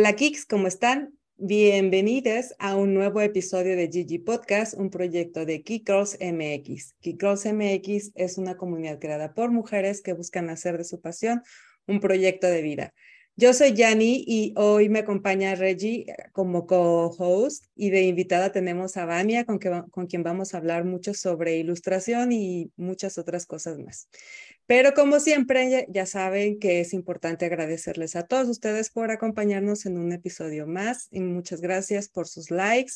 [0.00, 1.18] Hola Kicks, ¿cómo están?
[1.38, 6.94] Bienvenidos a un nuevo episodio de Gigi Podcast, un proyecto de Kick MX.
[7.00, 11.42] Kick MX es una comunidad creada por mujeres que buscan hacer de su pasión
[11.88, 12.94] un proyecto de vida.
[13.34, 19.04] Yo soy Yani y hoy me acompaña Reggie como co-host y de invitada tenemos a
[19.04, 24.08] Vania con, con quien vamos a hablar mucho sobre ilustración y muchas otras cosas más.
[24.68, 29.96] Pero como siempre, ya saben que es importante agradecerles a todos ustedes por acompañarnos en
[29.96, 32.92] un episodio más y muchas gracias por sus likes.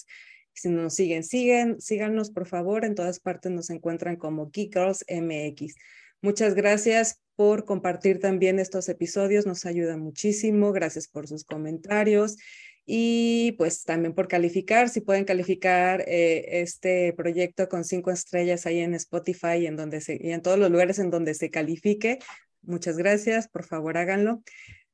[0.53, 2.85] Si nos siguen, siguen, síganos por favor.
[2.85, 5.75] En todas partes nos encuentran como Geek Girls MX.
[6.21, 10.73] Muchas gracias por compartir también estos episodios, nos ayuda muchísimo.
[10.73, 12.37] Gracias por sus comentarios
[12.85, 18.81] y pues también por calificar, si pueden calificar eh, este proyecto con cinco estrellas ahí
[18.81, 22.19] en Spotify en, donde y en todos los lugares en donde se califique.
[22.63, 24.43] Muchas gracias, por favor háganlo.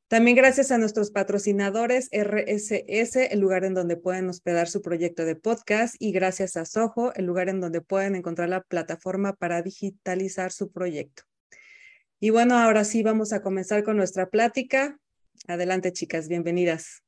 [0.09, 5.37] También gracias a nuestros patrocinadores RSS, el lugar en donde pueden hospedar su proyecto de
[5.37, 10.51] podcast, y gracias a Soho, el lugar en donde pueden encontrar la plataforma para digitalizar
[10.51, 11.25] su proyecto.
[12.21, 14.99] Y bueno, ahora sí vamos a comenzar con nuestra plática.
[15.47, 17.03] Adelante, chicas, bienvenidas.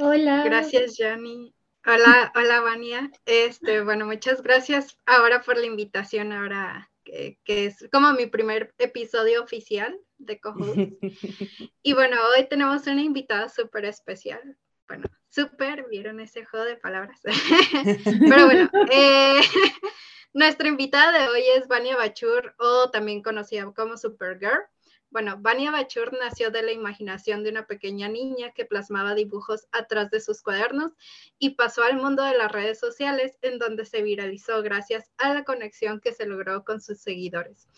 [0.00, 0.44] Hola.
[0.44, 1.52] Gracias, Jani.
[1.84, 3.10] Hola, hola, Vania.
[3.26, 8.72] Este, bueno, muchas gracias ahora por la invitación, ahora que, que es como mi primer
[8.78, 10.78] episodio oficial de Cohost.
[11.82, 14.56] Y bueno, hoy tenemos una invitada súper especial.
[14.86, 17.20] Bueno, súper, vieron ese juego de palabras.
[18.04, 19.40] Pero bueno, eh,
[20.32, 24.62] nuestra invitada de hoy es Vania Bachur, o también conocida como Supergirl.
[25.10, 30.10] Bueno, Vania Bachur nació de la imaginación de una pequeña niña que plasmaba dibujos atrás
[30.10, 30.92] de sus cuadernos
[31.38, 35.44] y pasó al mundo de las redes sociales en donde se viralizó gracias a la
[35.44, 37.68] conexión que se logró con sus seguidores.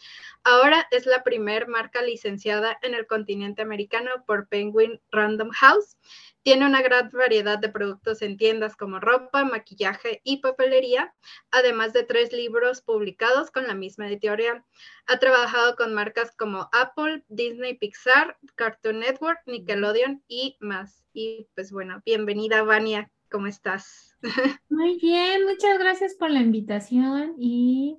[0.43, 5.99] Ahora es la primer marca licenciada en el continente americano por Penguin Random House
[6.43, 11.15] tiene una gran variedad de productos en tiendas como ropa, maquillaje y papelería,
[11.51, 14.65] además de tres libros publicados con la misma editorial.
[15.07, 21.05] Ha trabajado con marcas como Apple, Disney, Pixar, Cartoon Network, Nickelodeon y más.
[21.13, 24.17] Y pues bueno, bienvenida Vania, ¿cómo estás?
[24.71, 27.99] Muy bien, muchas gracias por la invitación y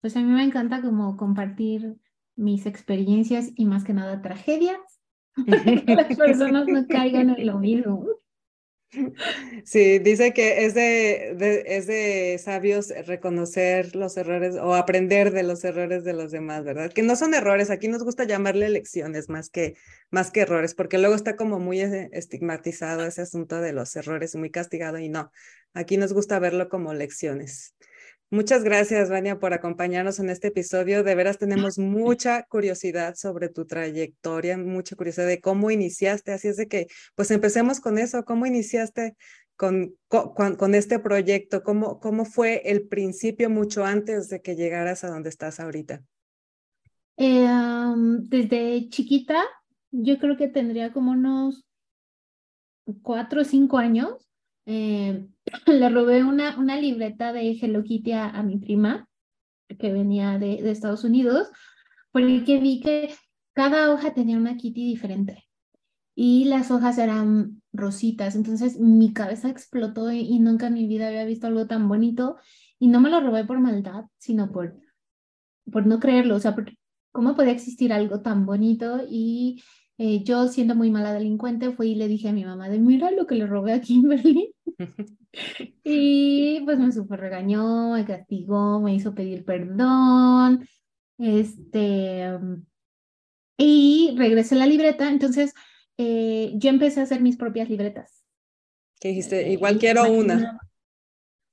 [0.00, 1.96] pues a mí me encanta como compartir
[2.34, 5.01] mis experiencias y más que nada tragedias
[5.86, 8.06] las personas no caigan en lo mismo.
[9.64, 15.64] Sí, dice que es de, es de sabios reconocer los errores o aprender de los
[15.64, 16.92] errores de los demás, ¿verdad?
[16.92, 19.76] Que no son errores, aquí nos gusta llamarle lecciones más que,
[20.10, 24.50] más que errores, porque luego está como muy estigmatizado ese asunto de los errores, muy
[24.50, 25.32] castigado y no,
[25.72, 27.74] aquí nos gusta verlo como lecciones.
[28.32, 31.04] Muchas gracias, Vania, por acompañarnos en este episodio.
[31.04, 36.32] De veras tenemos mucha curiosidad sobre tu trayectoria, mucha curiosidad de cómo iniciaste.
[36.32, 38.24] Así es de que, pues empecemos con eso.
[38.24, 39.16] ¿Cómo iniciaste
[39.54, 41.62] con, con, este proyecto?
[41.62, 46.02] ¿Cómo, ¿Cómo fue el principio mucho antes de que llegaras a donde estás ahorita?
[47.18, 47.46] Eh,
[47.96, 49.44] desde chiquita,
[49.90, 51.66] yo creo que tendría como unos
[53.02, 54.31] cuatro o cinco años.
[54.66, 55.26] Eh,
[55.66, 59.08] le robé una, una libreta de Hello Kitty a, mi prima,
[59.78, 61.48] que venía de, Estados Unidos,
[62.10, 63.14] porque vi que
[63.54, 65.44] cada hoja tenía una Kitty diferente
[66.14, 68.36] y las hojas eran rositas.
[68.36, 72.36] Entonces mi cabeza explotó y, nunca en mi vida había visto algo tan bonito.
[72.78, 74.76] Y no me lo robé por maldad, sino por,
[75.70, 76.36] por no creerlo.
[76.36, 76.54] O sea,
[77.12, 79.00] ¿cómo podía existir algo tan bonito?
[79.08, 79.62] Y
[79.98, 83.10] eh, yo, siendo muy mala delincuente, fui y le dije a mi mamá de, mira
[83.10, 84.54] lo que le robé a Kimberly.
[85.84, 90.66] y pues me super regañó, me castigó, me hizo pedir perdón.
[91.18, 92.38] Este,
[93.58, 95.10] y regresé la libreta.
[95.10, 95.54] Entonces,
[95.98, 98.24] eh, yo empecé a hacer mis propias libretas.
[98.98, 99.46] ¿Qué dijiste?
[99.46, 100.58] Eh, Igual quiero una.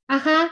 [0.08, 0.50] Ajá,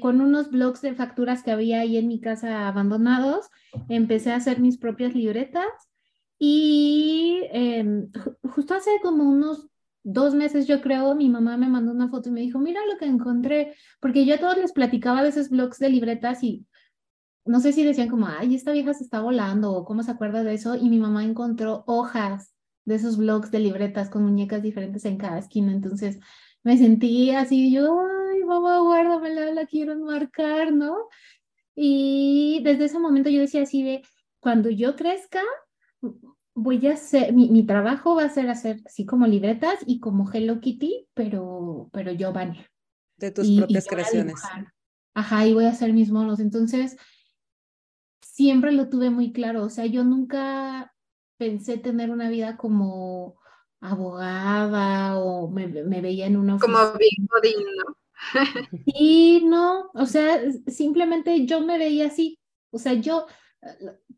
[0.00, 3.48] con unos blogs de facturas que había ahí en mi casa abandonados,
[3.88, 5.66] empecé a hacer mis propias libretas
[6.44, 8.10] y em,
[8.52, 9.68] justo hace como unos
[10.02, 12.98] dos meses, yo creo, mi mamá me mandó una foto y me dijo, mira lo
[12.98, 16.66] que encontré, porque yo a todos les platicaba a veces blogs de libretas y
[17.44, 20.42] no sé si decían como, ay, esta vieja se está volando o cómo se acuerda
[20.42, 22.52] de eso, y mi mamá encontró hojas
[22.86, 26.18] de esos blogs de libretas con muñecas diferentes en cada esquina, entonces
[26.64, 28.00] me sentí así, yo,
[28.32, 31.08] ay, mamá, guárdamela, la quiero enmarcar, ¿no?
[31.76, 34.02] Y desde ese momento yo decía así de,
[34.40, 35.40] cuando yo crezca,
[36.54, 40.60] voy a hacer, mi, trabajo va a ser hacer así como libretas y como Hello
[40.60, 42.70] Kitty, pero, pero yo, Vania.
[43.16, 44.40] De tus propias creaciones.
[45.14, 46.40] Ajá, y voy a hacer mis monos.
[46.40, 46.96] Entonces,
[48.20, 49.64] siempre lo tuve muy claro.
[49.64, 50.94] O sea, yo nunca
[51.36, 53.36] pensé tener una vida como,
[53.82, 57.96] abogada o me, veía en una Como Big ¿no?
[58.86, 62.38] Sí, no, o sea, simplemente yo me veía así,
[62.70, 63.26] o sea, yo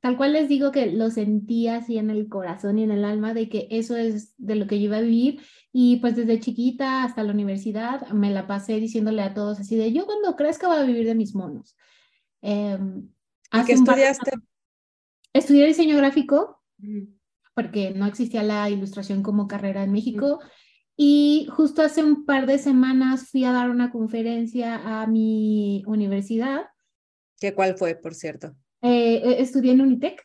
[0.01, 3.35] tal cual les digo que lo sentía así en el corazón y en el alma
[3.35, 5.43] de que eso es de lo que yo iba a vivir
[5.73, 9.93] y pues desde chiquita hasta la universidad me la pasé diciéndole a todos así de
[9.93, 11.77] yo cuando crezca voy a vivir de mis monos.
[12.43, 12.79] Eh,
[13.67, 14.33] ¿Qué estudiaste?
[15.33, 16.63] Estudié diseño gráfico
[17.55, 20.41] porque no existía la ilustración como carrera en México.
[20.97, 26.67] Y justo hace un par de semanas fui a dar una conferencia a mi universidad.
[27.41, 28.55] ¿Qué cuál fue, por cierto?
[28.85, 30.23] Eh, e, estudié en Unitec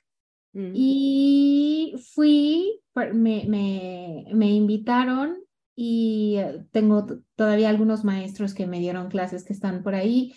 [0.52, 0.72] mm.
[0.76, 5.38] y fui, me, me, me, invitaron
[5.78, 7.06] y eh, tengo
[7.38, 10.34] todavía algunos maestros que me dieron clases que están por ahí.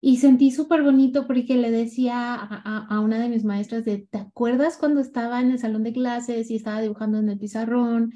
[0.00, 4.18] Y sentí súper bonito porque le decía a, a, una de mis maestras de, ¿te
[4.18, 8.12] acuerdas cuando estaba en el salón de clases y estaba dibujando en el pizarrón?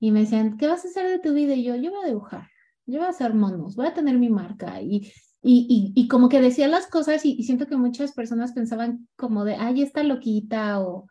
[0.00, 1.54] Y me decían, ¿qué vas a hacer de tu vida?
[1.54, 2.48] Y yo, yo voy a dibujar,
[2.86, 4.80] yo voy a hacer monos, voy a tener mi marca.
[4.80, 5.12] Y
[5.44, 9.56] y, y, como que decía las cosas y, siento que muchas personas pensaban como de,
[9.56, 11.08] ay, está loquita o,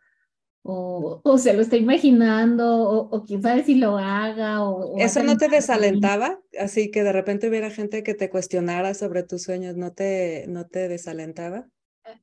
[0.63, 4.63] o, o se lo está imaginando o, o, quién sabe si lo haga.
[4.63, 6.39] O, ¿Eso no te desalentaba?
[6.57, 10.65] Así que de repente hubiera gente que te cuestionara sobre tus sueños, ¿no te, no
[10.65, 11.67] te desalentaba?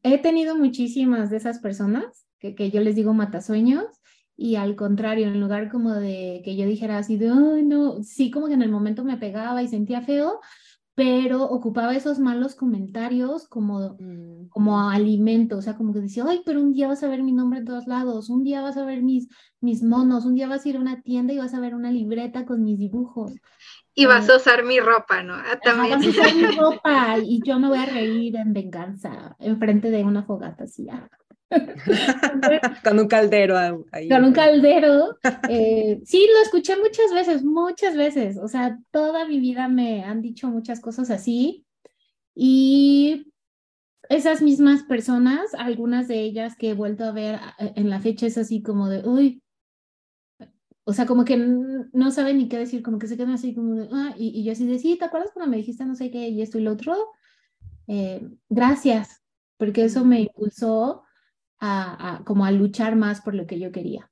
[0.03, 3.85] He tenido muchísimas de esas personas que, que yo les digo matasueños
[4.35, 8.31] y al contrario, en lugar como de que yo dijera así de, ay, no, sí
[8.31, 10.41] como que en el momento me pegaba y sentía feo,
[10.99, 14.49] pero ocupaba esos malos comentarios como, mm.
[14.49, 17.31] como alimento, o sea, como que decía, ay, pero un día vas a ver mi
[17.31, 19.29] nombre en todos lados, un día vas a ver mis,
[19.61, 21.93] mis monos, un día vas a ir a una tienda y vas a ver una
[21.93, 23.33] libreta con mis dibujos.
[23.95, 25.35] Y vas eh, a usar mi ropa, ¿no?
[25.35, 26.01] Ah, también.
[26.01, 30.03] Vas a usar mi ropa y yo me voy a reír en venganza, enfrente de
[30.03, 30.89] una fogata así.
[30.91, 31.09] Ah.
[32.85, 33.57] con un caldero
[33.93, 34.09] ahí.
[34.09, 35.17] Con un caldero.
[35.49, 38.39] Eh, sí, lo escuché muchas veces, muchas veces.
[38.39, 41.65] O sea, toda mi vida me han dicho muchas cosas así.
[42.35, 43.33] Y
[44.09, 48.39] esas mismas personas, algunas de ellas que he vuelto a ver en la fecha, es
[48.39, 49.43] así como de, uy,
[50.85, 53.75] o sea, como que no saben ni qué decir, como que se quedan así como
[53.75, 56.29] de, ah, y, yo así de, sí, ¿te acuerdas cuando me dijiste no sé qué
[56.29, 56.95] y esto y lo otro?
[57.89, 59.23] Eh, gracias,
[59.59, 61.03] porque eso me impulsó
[61.61, 64.11] a, como a luchar más por lo que yo quería.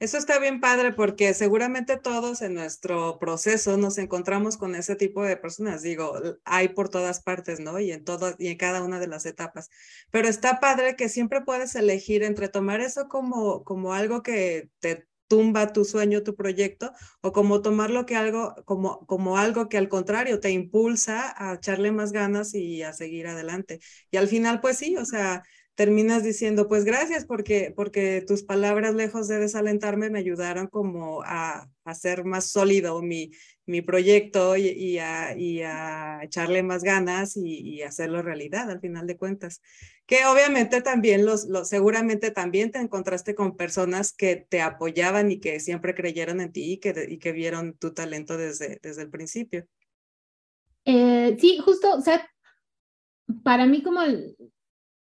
[0.00, 5.24] Eso está bien padre porque seguramente todos en nuestro proceso nos encontramos con ese tipo
[5.24, 5.82] de personas.
[5.82, 6.14] Digo,
[6.44, 7.80] hay por todas partes, ¿no?
[7.80, 9.70] Y en todo, y en cada una de las etapas.
[10.12, 15.08] Pero está padre que siempre puedes elegir entre tomar eso como, como algo que te
[15.26, 19.88] tumba tu sueño, tu proyecto, o como tomarlo que algo, como, como algo que al
[19.88, 23.80] contrario te impulsa a echarle más ganas y a seguir adelante.
[24.10, 25.42] Y al final, pues sí, o sea,
[25.78, 31.68] terminas diciendo, pues gracias porque, porque tus palabras, lejos de desalentarme, me ayudaron como a,
[31.84, 33.30] hacer más sólido mi,
[33.64, 39.16] mi proyecto y, a, y, a, echarle más ganas y, hacerlo realidad al final de
[39.16, 39.62] cuentas.
[40.04, 45.38] Que obviamente también los, los, seguramente también te encontraste con personas que te apoyaban y
[45.38, 49.10] que siempre creyeron en ti y que, y que vieron tu talento desde, desde el
[49.10, 49.64] principio.
[50.84, 52.28] Eh, sí, justo, o sea,
[53.44, 54.34] para mí como el,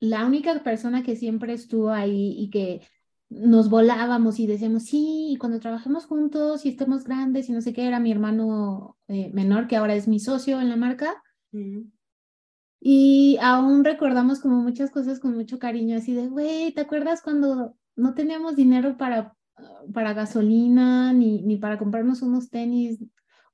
[0.04, 2.82] la única persona que siempre estuvo ahí y que
[3.30, 7.87] nos volábamos y decíamos, sí, cuando trabajemos juntos y estemos grandes y no sé qué,
[7.87, 11.23] era mi hermano eh, menor, que ahora es mi socio en la marca.
[12.80, 17.76] Y aún recordamos como muchas cosas con mucho cariño, así de, güey, ¿te acuerdas cuando
[17.96, 19.34] no teníamos dinero para,
[19.92, 22.99] para gasolina ni, ni para comprarnos unos tenis?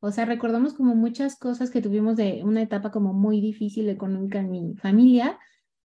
[0.00, 4.40] O sea, recordamos como muchas cosas que tuvimos de una etapa como muy difícil económica
[4.40, 5.38] en mi familia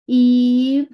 [0.08, 0.88] y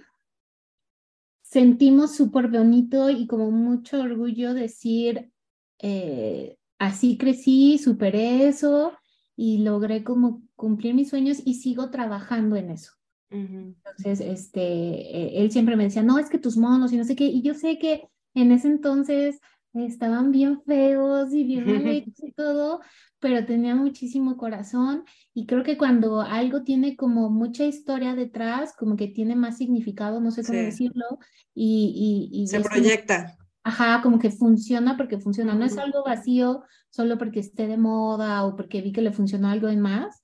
[1.44, 5.32] sentimos súper bonito y como mucho orgullo decir,
[5.80, 8.94] eh, así crecí, superé eso
[9.36, 12.92] y logré como cumplir mis sueños y sigo trabajando en eso.
[13.30, 17.16] Entonces, este, eh, él siempre me decía, no, es que tus monos y no sé
[17.16, 19.40] qué, y yo sé que en ese entonces
[19.74, 21.88] estaban bien feos y bien mal
[22.18, 22.82] y todo,
[23.20, 25.04] pero tenía muchísimo corazón
[25.34, 30.20] y creo que cuando algo tiene como mucha historia detrás, como que tiene más significado,
[30.22, 31.20] no sé cómo decirlo,
[31.54, 32.30] y...
[32.32, 33.38] y, Se proyecta.
[33.64, 38.46] ajá, como que funciona porque funciona, no es algo vacío solo porque esté de moda
[38.46, 40.22] o porque vi que le funcionó algo en más,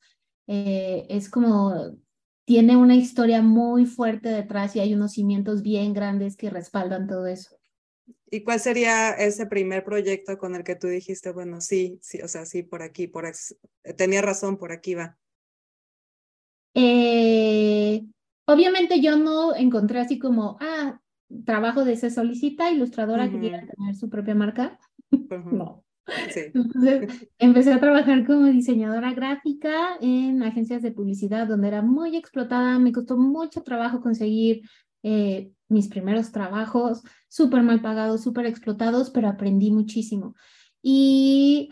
[0.47, 1.97] eh, es como
[2.49, 7.27] tiene una historia muy fuerte detrás y hay unos cimientos bien grandes que respaldan todo
[7.27, 7.58] eso.
[8.31, 12.27] ¿Y cuál sería ese primer proyecto con el que tú dijiste, bueno, sí, sí, o
[12.27, 13.25] sea, sí, por aquí, por
[13.97, 15.17] tenía razón, por aquí va?
[16.75, 18.05] Eh,
[18.45, 20.99] obviamente yo no encontré así como, ah,
[21.45, 24.79] trabajo de se solicita, ilustradora que quiera tener su propia marca.
[25.51, 25.83] no.
[26.35, 32.79] Entonces, empecé a trabajar como diseñadora gráfica en agencias de publicidad donde era muy explotada,
[32.79, 34.61] me costó mucho trabajo conseguir
[35.03, 40.35] eh, mis primeros trabajos, súper mal pagados, súper explotados, pero aprendí muchísimo.
[40.81, 41.69] Y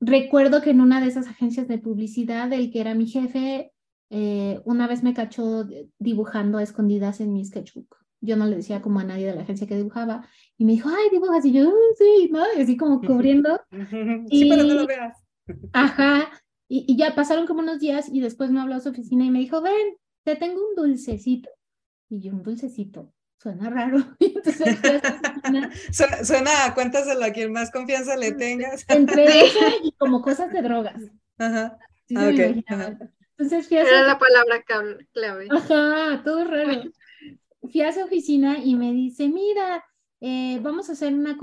[0.00, 3.72] recuerdo que en una de esas agencias de publicidad, el que era mi jefe,
[4.10, 5.66] eh, una vez me cachó
[5.98, 7.96] dibujando a escondidas en mi sketchbook.
[8.20, 10.28] Yo no le decía como a nadie de la agencia que dibujaba.
[10.56, 11.44] Y me dijo, ay, dibujas.
[11.44, 12.42] Y yo, sí, ¿no?
[12.56, 13.60] Y así como cubriendo.
[14.30, 15.16] sí, pero no lo veas.
[15.72, 16.30] Ajá.
[16.68, 19.30] Y, y, ya pasaron como unos días y después me habló a su oficina y
[19.30, 21.48] me dijo, ven, te tengo un dulcecito.
[22.08, 23.12] Y yo, un dulcecito.
[23.38, 23.98] Suena raro.
[24.20, 24.78] Entonces,
[25.92, 28.84] suena, suena, cuéntaselo a quien más confianza le tengas.
[28.88, 31.00] Entre eso y como cosas de drogas.
[31.38, 31.78] Ajá.
[32.06, 32.64] Sí, ah, okay.
[33.38, 34.64] Entonces fui a Era la palabra
[35.12, 35.48] clave.
[35.50, 36.84] Ajá, todo raro.
[37.60, 39.84] Fui a su oficina y me dice, mira,
[40.20, 41.36] eh, vamos a hacer una,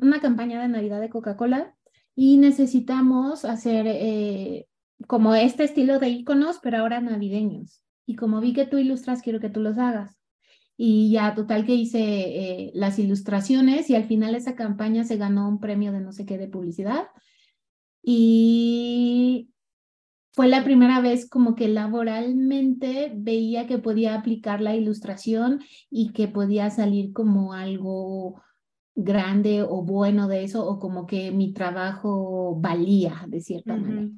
[0.00, 1.74] una campaña de Navidad de Coca-Cola
[2.14, 4.66] y necesitamos hacer eh,
[5.06, 7.83] como este estilo de iconos, pero ahora navideños.
[8.06, 10.18] Y como vi que tú ilustras, quiero que tú los hagas.
[10.76, 15.48] Y ya, total que hice eh, las ilustraciones y al final esa campaña se ganó
[15.48, 17.06] un premio de no sé qué de publicidad.
[18.02, 19.50] Y
[20.32, 26.26] fue la primera vez como que laboralmente veía que podía aplicar la ilustración y que
[26.26, 28.42] podía salir como algo
[28.96, 34.10] grande o bueno de eso o como que mi trabajo valía de cierta manera.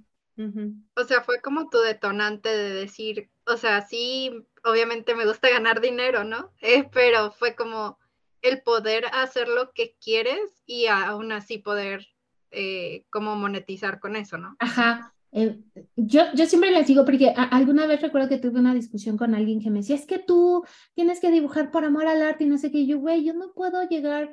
[0.94, 4.30] O sea, fue como tu detonante de decir, o sea, sí,
[4.64, 6.52] obviamente me gusta ganar dinero, ¿no?
[6.60, 7.98] Eh, pero fue como
[8.42, 12.06] el poder hacer lo que quieres y aún así poder
[12.50, 14.56] eh, como monetizar con eso, ¿no?
[14.58, 15.60] Ajá, eh,
[15.96, 19.60] yo, yo siempre les digo, porque alguna vez recuerdo que tuve una discusión con alguien
[19.60, 20.64] que me decía, es que tú
[20.94, 22.86] tienes que dibujar por amor al arte y no sé qué.
[22.86, 24.32] yo, güey, yo no puedo llegar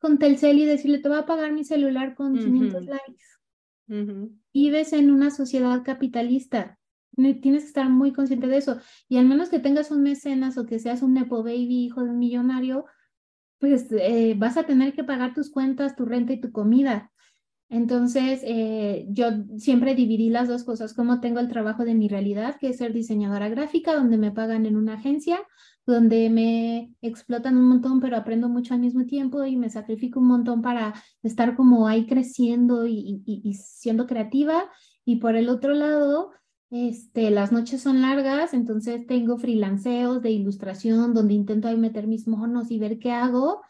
[0.00, 4.39] con Telcel y decirle, te voy a pagar mi celular con 500 likes.
[4.52, 6.78] Vives en una sociedad capitalista.
[7.14, 8.78] Tienes que estar muy consciente de eso.
[9.08, 12.10] Y al menos que tengas un mecenas o que seas un Nepo Baby, hijo de
[12.10, 12.86] un millonario,
[13.58, 17.12] pues eh, vas a tener que pagar tus cuentas, tu renta y tu comida.
[17.68, 22.56] Entonces, eh, yo siempre dividí las dos cosas, como tengo el trabajo de mi realidad,
[22.58, 25.40] que es ser diseñadora gráfica, donde me pagan en una agencia,
[25.90, 30.28] donde me explotan un montón, pero aprendo mucho al mismo tiempo y me sacrifico un
[30.28, 34.70] montón para estar como ahí creciendo y, y siendo creativa.
[35.04, 36.30] Y por el otro lado,
[36.70, 42.28] este, las noches son largas, entonces tengo freelanceos de ilustración donde intento ahí meter mis
[42.28, 43.60] monos y ver qué hago,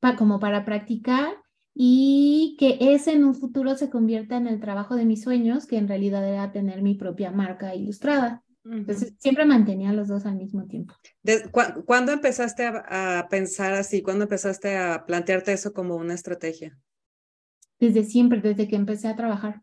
[0.00, 1.36] para, como para practicar
[1.74, 5.76] y que ese en un futuro se convierta en el trabajo de mis sueños, que
[5.76, 8.42] en realidad era tener mi propia marca ilustrada.
[8.70, 10.94] Entonces, siempre mantenía los dos al mismo tiempo.
[11.86, 14.02] ¿Cuándo empezaste a, pensar así?
[14.02, 16.78] ¿Cuándo empezaste a plantearte eso como una estrategia?
[17.78, 19.62] Desde siempre, desde que empecé a trabajar.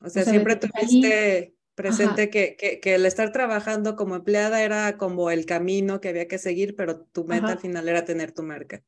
[0.00, 5.30] O sea, siempre tuviste presente que, que, que, el estar trabajando como empleada era como
[5.30, 8.82] el camino que había que seguir, pero tu meta al final era tener tu marca.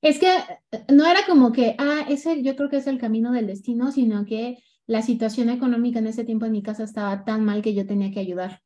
[0.00, 0.32] Es que
[0.72, 3.92] eh, no era como que, ah, ese yo creo que es el camino del destino,
[3.92, 7.74] sino que la situación económica en ese tiempo en mi casa estaba tan mal que
[7.74, 8.62] yo tenía que ayudar.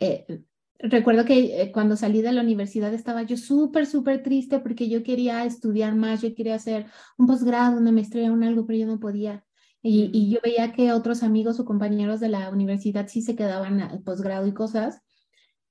[0.00, 0.44] Eh,
[0.78, 5.02] recuerdo que eh, cuando salí de la universidad estaba yo súper, súper triste porque yo
[5.02, 6.86] quería estudiar más, yo quería hacer
[7.18, 9.44] un posgrado, una maestría, un algo, pero yo no podía.
[9.82, 13.80] Y, y, yo veía que otros amigos o compañeros de la universidad sí se quedaban
[13.80, 15.02] al posgrado y cosas.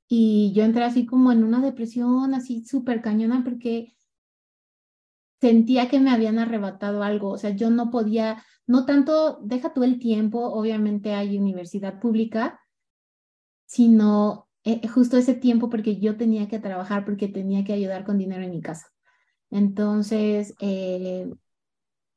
[0.10, 3.96] Y yo entré así como en una depresión así súper cañona porque
[5.42, 9.84] sentía que me habían arrebatado algo, o sea, yo no podía, no tanto, deja tú
[9.84, 12.60] el tiempo, obviamente hay universidad pública,
[13.66, 18.18] sino eh, justo ese tiempo porque yo tenía que trabajar, porque tenía que ayudar con
[18.20, 18.88] dinero en mi casa.
[19.50, 21.34] Entonces, eh,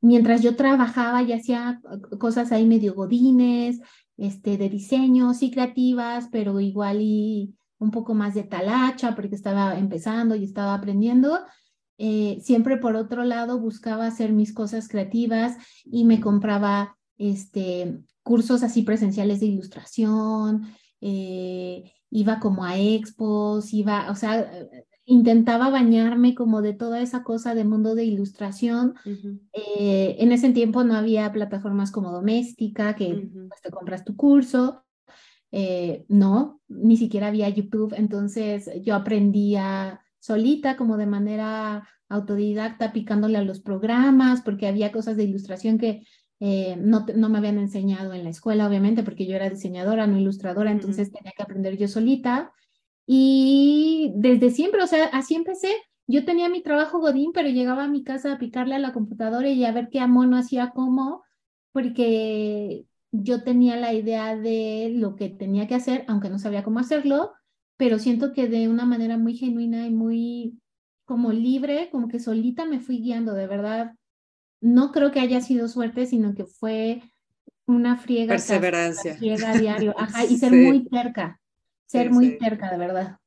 [0.01, 1.81] mientras yo trabajaba y hacía
[2.19, 3.81] cosas ahí medio godines,
[4.19, 9.79] este, de diseño, sí creativas, pero igual y un poco más de talacha porque estaba
[9.79, 11.41] empezando y estaba aprendiendo.
[11.97, 18.63] Eh, siempre por otro lado buscaba hacer mis cosas creativas y me compraba este, cursos
[18.63, 20.63] así presenciales de ilustración,
[21.01, 24.51] eh, iba como a expos, iba, o sea,
[25.05, 28.95] intentaba bañarme como de toda esa cosa de mundo de ilustración.
[29.53, 34.85] Eh, en ese tiempo no había plataformas como Doméstica, que pues, te compras tu curso.
[36.09, 43.43] No, ni siquiera había YouTube, entonces yo aprendía solita, como de manera autodidacta, picándole a
[43.43, 46.03] los programas, porque había cosas de ilustración que
[46.41, 50.19] eh, no, no, me habían enseñado en la escuela, obviamente, porque yo era diseñadora, no
[50.19, 52.53] ilustradora, entonces tenía que aprender yo solita.
[53.07, 55.69] Y desde siempre, o sea, así empecé.
[56.07, 59.49] yo tenía mi trabajo Godín, pero llegaba a mi casa a picarle a la computadora
[59.51, 61.23] y a ver qué mono hacía cómo,
[61.73, 66.79] porque yo tenía la idea de lo que tenía que hacer, aunque no sabía cómo
[66.79, 67.33] hacerlo,
[67.77, 70.59] pero siento que de una manera muy genuina y muy
[71.05, 73.95] como libre, como que solita me fui guiando, de verdad.
[74.61, 77.03] No creo que haya sido suerte, sino que fue
[77.67, 78.35] una friega.
[78.35, 79.17] Perseverancia.
[79.17, 81.41] Friega diario, ajá, y ser muy cerca,
[81.87, 83.19] ser muy cerca, de verdad.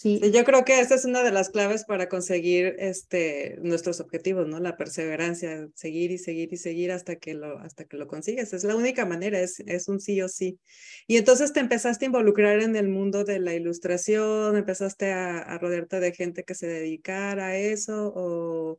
[0.00, 0.18] Sí.
[0.32, 4.58] Yo creo que esa es una de las claves para conseguir este, nuestros objetivos, ¿no?
[4.58, 8.54] La perseverancia, seguir y seguir y seguir hasta que lo, hasta que lo consigues.
[8.54, 10.58] Es la única manera, es, es un sí o sí.
[11.06, 15.58] Y entonces te empezaste a involucrar en el mundo de la ilustración, empezaste a, a
[15.58, 18.78] rodearte de gente que se dedicara a eso o,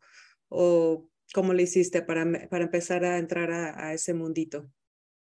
[0.50, 4.66] o cómo le hiciste para, para empezar a entrar a, a ese mundito.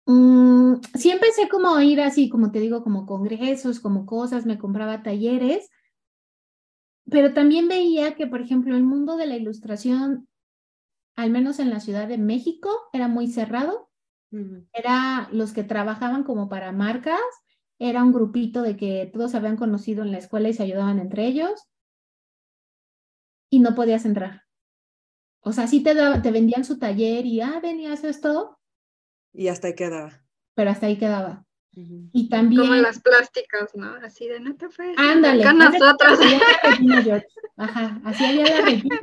[0.06, 4.56] Mm, sí empecé como a ir así, como te digo, como congresos, como cosas, me
[4.56, 5.68] compraba talleres,
[7.10, 10.28] pero también veía que, por ejemplo, el mundo de la ilustración,
[11.16, 13.90] al menos en la Ciudad de México, era muy cerrado.
[14.72, 17.20] Era los que trabajaban como para marcas,
[17.80, 21.00] era un grupito de que todos se habían conocido en la escuela y se ayudaban
[21.00, 21.68] entre ellos,
[23.50, 24.44] y no podías entrar.
[25.40, 28.60] O sea, sí te, te vendían su taller y, ah, venías esto,
[29.32, 30.24] y hasta ahí quedaba.
[30.54, 31.46] Pero hasta ahí quedaba.
[31.72, 32.62] Y también.
[32.62, 33.94] Como las plásticas, ¿no?
[34.02, 34.92] Así de no te fue.
[34.96, 35.44] Ándale.
[35.44, 36.18] Acá nosotros.
[37.56, 39.00] Ajá, así había la retina.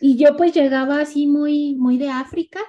[0.00, 2.60] Y yo pues llegaba así muy, muy de África.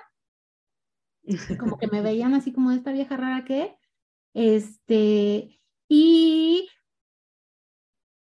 [1.60, 3.76] Como que me veían así como esta vieja rara que.
[4.34, 5.60] Este.
[5.88, 6.68] Y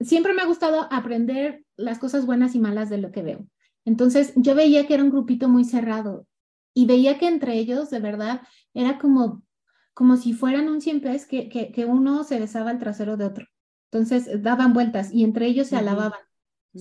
[0.01, 3.47] siempre me ha gustado aprender las cosas buenas y malas de lo que veo.
[3.85, 6.27] Entonces yo veía que era un grupito muy cerrado
[6.73, 8.41] y veía que entre ellos, de verdad,
[8.73, 9.43] era como,
[9.93, 13.47] como si fueran un siempre que, que, que uno se besaba el trasero de otro.
[13.91, 16.19] Entonces daban vueltas y entre ellos se alababan,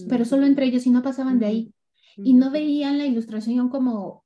[0.08, 1.74] pero solo entre ellos y no pasaban de ahí.
[2.16, 4.24] Y no veían la ilustración como,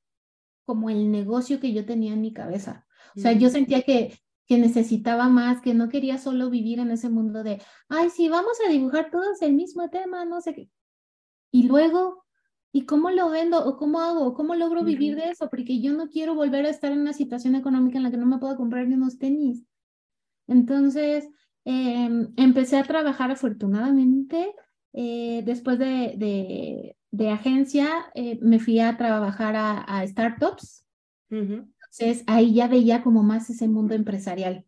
[0.64, 2.86] como el negocio que yo tenía en mi cabeza.
[3.16, 7.08] O sea, yo sentía que, que necesitaba más, que no quería solo vivir en ese
[7.08, 10.70] mundo de, ay, sí, vamos a dibujar todos el mismo tema, no sé qué.
[11.50, 12.25] Y luego,
[12.76, 13.64] ¿Y cómo lo vendo?
[13.64, 14.34] ¿O cómo hago?
[14.34, 15.48] ¿Cómo logro vivir de eso?
[15.48, 18.26] Porque yo no quiero volver a estar en una situación económica en la que no
[18.26, 19.64] me puedo comprar ni unos tenis.
[20.46, 21.26] Entonces,
[21.64, 24.54] em, empecé a trabajar afortunadamente.
[24.92, 30.84] Eh, después de, de, agencia, eh, me fui a trabajar a, startups.
[31.30, 34.66] Entonces, ahí ya veía como más ese mundo empresarial,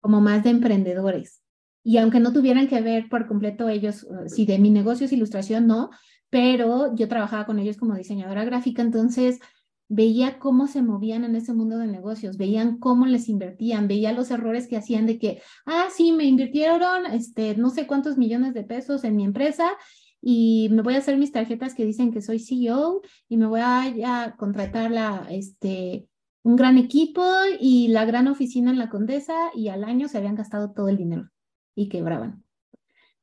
[0.00, 1.42] como más de emprendedores.
[1.82, 5.66] Y aunque no tuvieran que ver por completo ellos, si de mi negocio es ilustración,
[5.66, 5.90] no,
[6.32, 9.38] pero yo trabajaba con ellos como diseñadora gráfica, entonces
[9.86, 14.30] veía cómo se movían en ese mundo de negocios, veían cómo les invertían, veía los
[14.30, 18.64] errores que hacían de que, ah, sí, me invirtieron este, no sé cuántos millones de
[18.64, 19.72] pesos en mi empresa
[20.22, 23.60] y me voy a hacer mis tarjetas que dicen que soy CEO y me voy
[23.60, 26.08] a, a contratar la, este,
[26.44, 27.26] un gran equipo
[27.60, 30.96] y la gran oficina en la Condesa y al año se habían gastado todo el
[30.96, 31.28] dinero
[31.74, 32.42] y quebraban.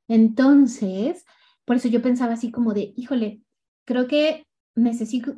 [0.07, 1.25] Entonces,
[1.69, 3.43] por eso yo pensaba así como de, híjole,
[3.85, 5.35] creo que necesito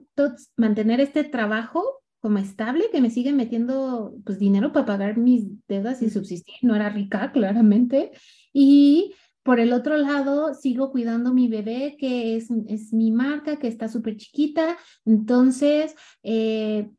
[0.55, 1.83] mantener este trabajo
[2.21, 6.55] como estable, que me sigue metiendo pues dinero para pagar mis deudas y subsistir.
[6.61, 8.11] No era rica, claramente.
[8.53, 9.13] Y
[9.43, 13.89] por el otro lado, sigo cuidando mi bebé, que es, es mi marca, que está
[13.89, 14.77] súper chiquita.
[15.03, 16.89] Entonces, eh,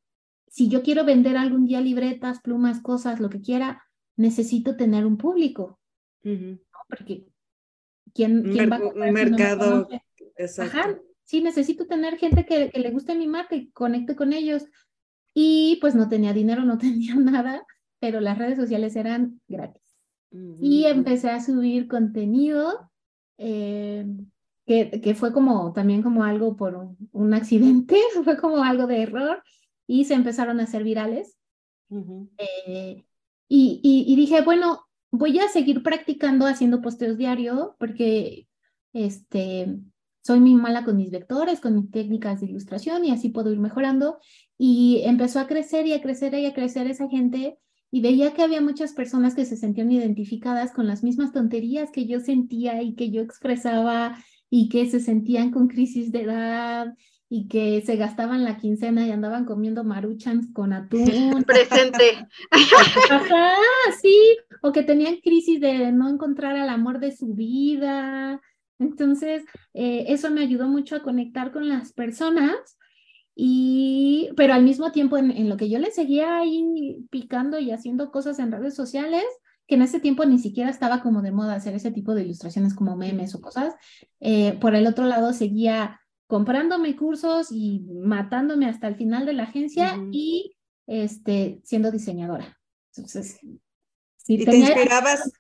[0.47, 3.83] si yo quiero vender algún día libretas, plumas, cosas, lo que quiera,
[4.15, 5.81] necesito tener un público.
[6.87, 7.32] Porque
[8.15, 9.89] ¿Quién, quién va a comprar un mercado.
[10.59, 14.65] Ajá, sí, necesito tener gente que, que, le guste mi marca y conecte con ellos.
[15.35, 17.65] Y pues no tenía dinero, no tenía nada,
[18.01, 19.83] pero las redes sociales eran gratis.
[20.63, 22.91] Y empecé a subir contenido,
[23.37, 24.07] eh,
[24.65, 29.43] que, que, fue como también como algo por un, accidente, fue como algo de error,
[29.87, 31.37] y se empezaron a hacer virales.
[32.39, 33.05] Eh,
[33.47, 38.49] y, y, y, dije, bueno, voy a seguir practicando haciendo posteos diario porque
[38.93, 39.79] este,
[40.23, 43.61] soy muy mala con mis vectores, con mis técnicas de ilustración y así puedo ir
[43.61, 44.19] mejorando.
[44.59, 47.59] Y empezó a crecer y a crecer y a crecer esa gente
[47.91, 52.07] y veía que había muchas personas que se sentían identificadas con las mismas tonterías que
[52.07, 54.17] yo sentía y que yo expresaba
[54.49, 56.95] y que se sentían con crisis de edad
[57.29, 61.43] y que se gastaban la quincena y andaban comiendo maruchans con atún.
[61.47, 62.27] Presente.
[63.11, 63.55] Ajá,
[64.01, 68.41] sí, o que tenían crisis de no encontrar el amor de su vida.
[68.79, 69.45] Entonces,
[69.75, 72.79] eh, eso me ayudó mucho a conectar con las personas.
[73.35, 77.73] Y, pero al mismo tiempo, en, en lo que yo les seguía ahí picando y
[77.73, 79.25] haciendo cosas en redes sociales,
[79.67, 82.75] que en ese tiempo ni siquiera estaba como de moda hacer ese tipo de ilustraciones
[82.75, 83.75] como memes o cosas.
[84.21, 89.43] Eh, por el otro lado, seguía comprándome cursos y matándome hasta el final de la
[89.43, 90.55] agencia y
[90.87, 92.59] este, siendo diseñadora.
[92.95, 93.39] Entonces,
[94.27, 95.33] ¿Y te inspirabas,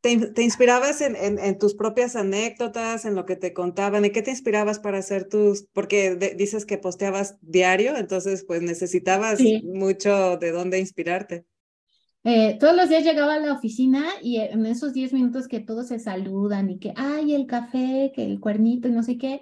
[0.00, 4.04] te, inspirabas en, en, tus propias anécdotas, en lo que te contaban?
[4.04, 9.40] ¿En qué te inspirabas para hacer tus, porque dices que posteabas diario, entonces pues necesitabas
[9.62, 11.46] mucho de dónde inspirarte?
[12.24, 15.88] Eh, todos los días llegaba a la oficina y en esos 10 minutos que todos
[15.88, 19.40] se saludan y que, ay, el café, que el cuernito y no sé qué,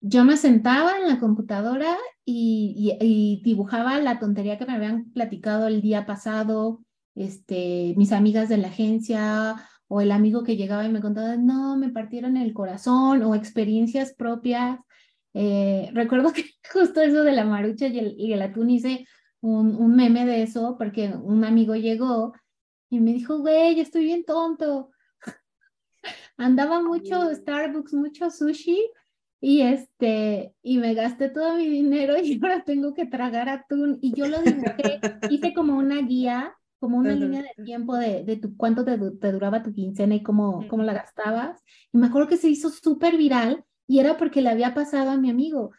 [0.00, 5.66] yo me sentaba en la computadora y, y, dibujaba la tontería que me habían platicado
[5.66, 6.84] el día pasado,
[7.16, 9.56] este, mis amigas de la agencia
[9.88, 14.14] o el amigo que llegaba y me contaba, no, me partieron el corazón o experiencias
[14.14, 14.78] propias.
[15.34, 19.06] Eh, recuerdo que justo eso de la marucha y el, y el atún hice
[19.40, 22.32] un, un meme de eso porque un amigo llegó
[22.90, 24.90] y me dijo, güey, estoy bien tonto.
[26.36, 28.90] Andaba mucho Starbucks, mucho sushi
[29.40, 33.98] y este, y me gasté todo mi dinero y ahora tengo que tragar atún.
[34.00, 35.00] Y yo lo dibujé,
[35.30, 36.54] hice como una guía,
[36.86, 40.22] como una línea de tiempo de, de tu, cuánto te, te, duraba tu quincena y
[40.22, 41.60] cómo, cómo la gastabas.
[41.92, 45.16] Y me acuerdo que se hizo súper viral y era porque le había pasado a
[45.16, 45.72] mi amigo.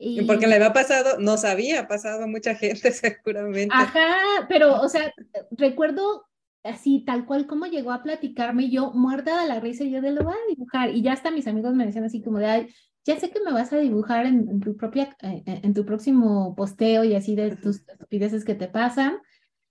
[0.00, 0.22] Y...
[0.22, 3.72] Porque le había pasado, no sabía, pasado a mucha gente seguramente.
[3.72, 4.18] Ajá,
[4.48, 5.14] pero, o sea,
[5.52, 6.26] recuerdo
[6.64, 10.10] así, tal cual como llegó a platicarme, yo muerta de la risa, y yo de
[10.10, 10.90] lo voy a dibujar.
[10.90, 13.52] Y ya hasta mis amigos me decían así como de, ay, ya sé que me
[13.52, 17.88] vas a dibujar en, tu propia, eh, en tu próximo posteo y así de tus
[17.88, 19.18] estupideces que te pasan.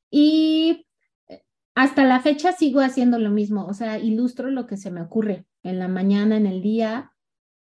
[0.09, 0.85] Y
[1.27, 1.41] eh,
[1.75, 5.45] hasta la fecha sigo haciendo lo mismo, o sea, ilustro lo que se me ocurre
[5.63, 7.11] en la mañana, en el día,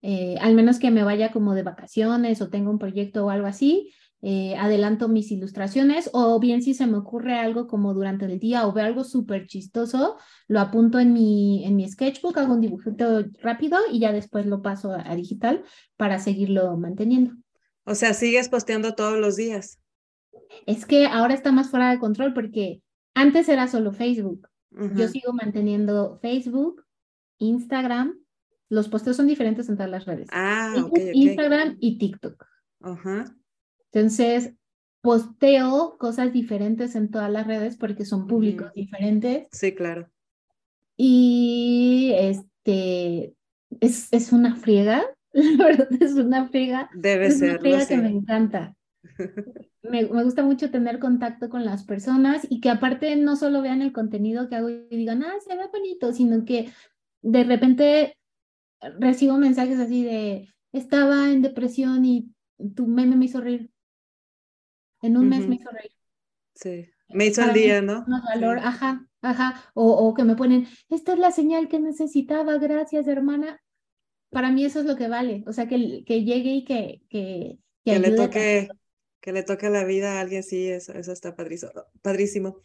[0.02, 3.48] eh, al menos que me vaya como de vacaciones o tengo un proyecto o algo
[3.48, 8.40] así, eh, adelanto mis ilustraciones o bien si se me ocurre algo como durante el
[8.40, 12.62] día o veo algo súper chistoso, lo apunto en mi, en mi sketchbook, hago un
[12.62, 15.64] dibujito rápido y ya después lo paso a, digital
[15.98, 17.36] para seguirlo manteniendo.
[17.84, 19.80] O sea, sigues posteando todos los días.
[20.66, 22.82] Es que ahora está más fuera de control porque
[23.14, 24.50] antes era solo Facebook.
[24.96, 26.84] Yo sigo manteniendo Facebook,
[27.38, 28.20] Instagram,
[28.70, 30.28] los posteos son diferentes en todas las redes.
[30.32, 30.76] Ah,
[31.14, 32.46] Instagram y TikTok.
[32.82, 33.34] Ajá.
[33.92, 34.54] Entonces,
[35.02, 39.48] posteo cosas diferentes en todas las redes porque son públicos diferentes.
[39.52, 40.10] Sí, claro.
[40.98, 43.36] Y este
[43.80, 46.90] es, es una friega, la verdad es una friega.
[46.96, 47.52] Debe es ser.
[47.52, 48.76] Una friega que me encanta.
[49.90, 53.82] me, me, gusta mucho tener contacto con las personas y que aparte no solo vean
[53.82, 56.72] el contenido que hago y digan, ah, se ve bonito, sino que
[57.22, 58.18] de repente
[59.00, 62.32] recibo mensajes así de, estaba en depresión y
[62.76, 63.72] tu meme me hizo reír.
[65.02, 65.92] En un mes me hizo reír.
[66.54, 68.06] Sí, me hizo el día, ¿no?
[68.08, 69.64] valor, ajá, ajá.
[69.74, 73.62] O, o, que me ponen, esta es la señal que necesitaba, gracias, hermana.
[74.30, 75.44] Para mí eso es lo que vale.
[75.48, 78.70] O sea, que, que llegue y que, que, que, le toque,
[79.26, 82.62] que le toque la vida a alguien, sí, eso, eso está padrísimo.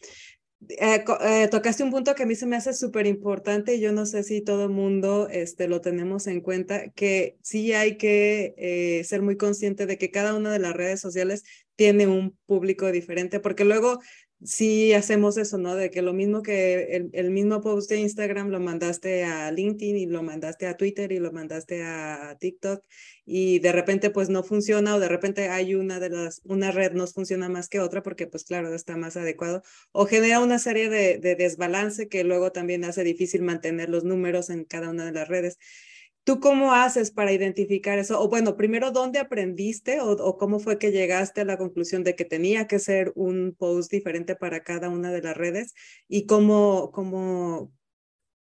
[0.69, 3.91] Eh, eh, tocaste un punto que a mí se me hace súper importante y yo
[3.91, 8.53] no sé si todo el mundo este, lo tenemos en cuenta, que sí hay que
[8.57, 11.43] eh, ser muy consciente de que cada una de las redes sociales
[11.75, 13.99] tiene un público diferente, porque luego
[14.43, 15.75] sí hacemos eso, ¿no?
[15.75, 19.97] De que lo mismo que el, el, mismo post de Instagram lo mandaste a LinkedIn
[19.97, 22.83] y lo mandaste a Twitter y lo mandaste a TikTok
[23.25, 26.93] y de repente pues no funciona o de repente hay una de las, una red
[26.93, 30.89] no funciona más que otra porque pues claro, está más adecuado o genera una serie
[30.89, 35.27] de desbalance que luego también hace difícil mantener los números en cada una de las
[35.27, 35.59] redes.
[36.23, 38.21] ¿Tú cómo haces para identificar eso?
[38.21, 42.25] O bueno, primero, ¿dónde aprendiste o, cómo fue que llegaste a la conclusión de que
[42.25, 45.73] tenía que ser un post diferente para cada una de las redes?
[46.07, 47.71] ¿Y cómo, cómo,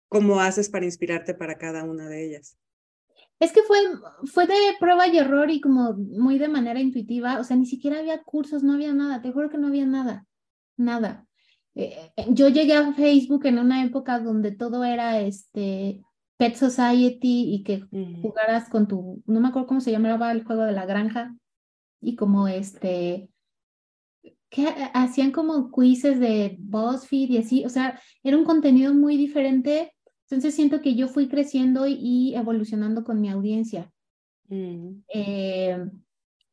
[0.10, 2.58] cómo haces para inspirarte para cada una de ellas?
[3.40, 3.78] Es que fue,
[4.26, 8.00] fue de prueba y error y como muy de manera intuitiva, o sea, ni siquiera
[8.00, 10.26] había cursos, no había nada, te juro que no había nada,
[10.76, 11.28] nada.
[11.76, 16.04] Eh, eh, yo llegué a Facebook en una época donde todo era este
[16.38, 17.84] Pet Society y que
[18.22, 21.36] jugaras con tu, no me acuerdo cómo se llamaba el juego de la granja,
[22.02, 23.30] y como este,
[24.50, 29.94] que hacían como quizzes de BuzzFeed y así, o sea, era un contenido muy diferente,
[30.30, 33.92] entonces siento que yo fui creciendo y evolucionando con mi audiencia.
[34.50, 35.84] Eh,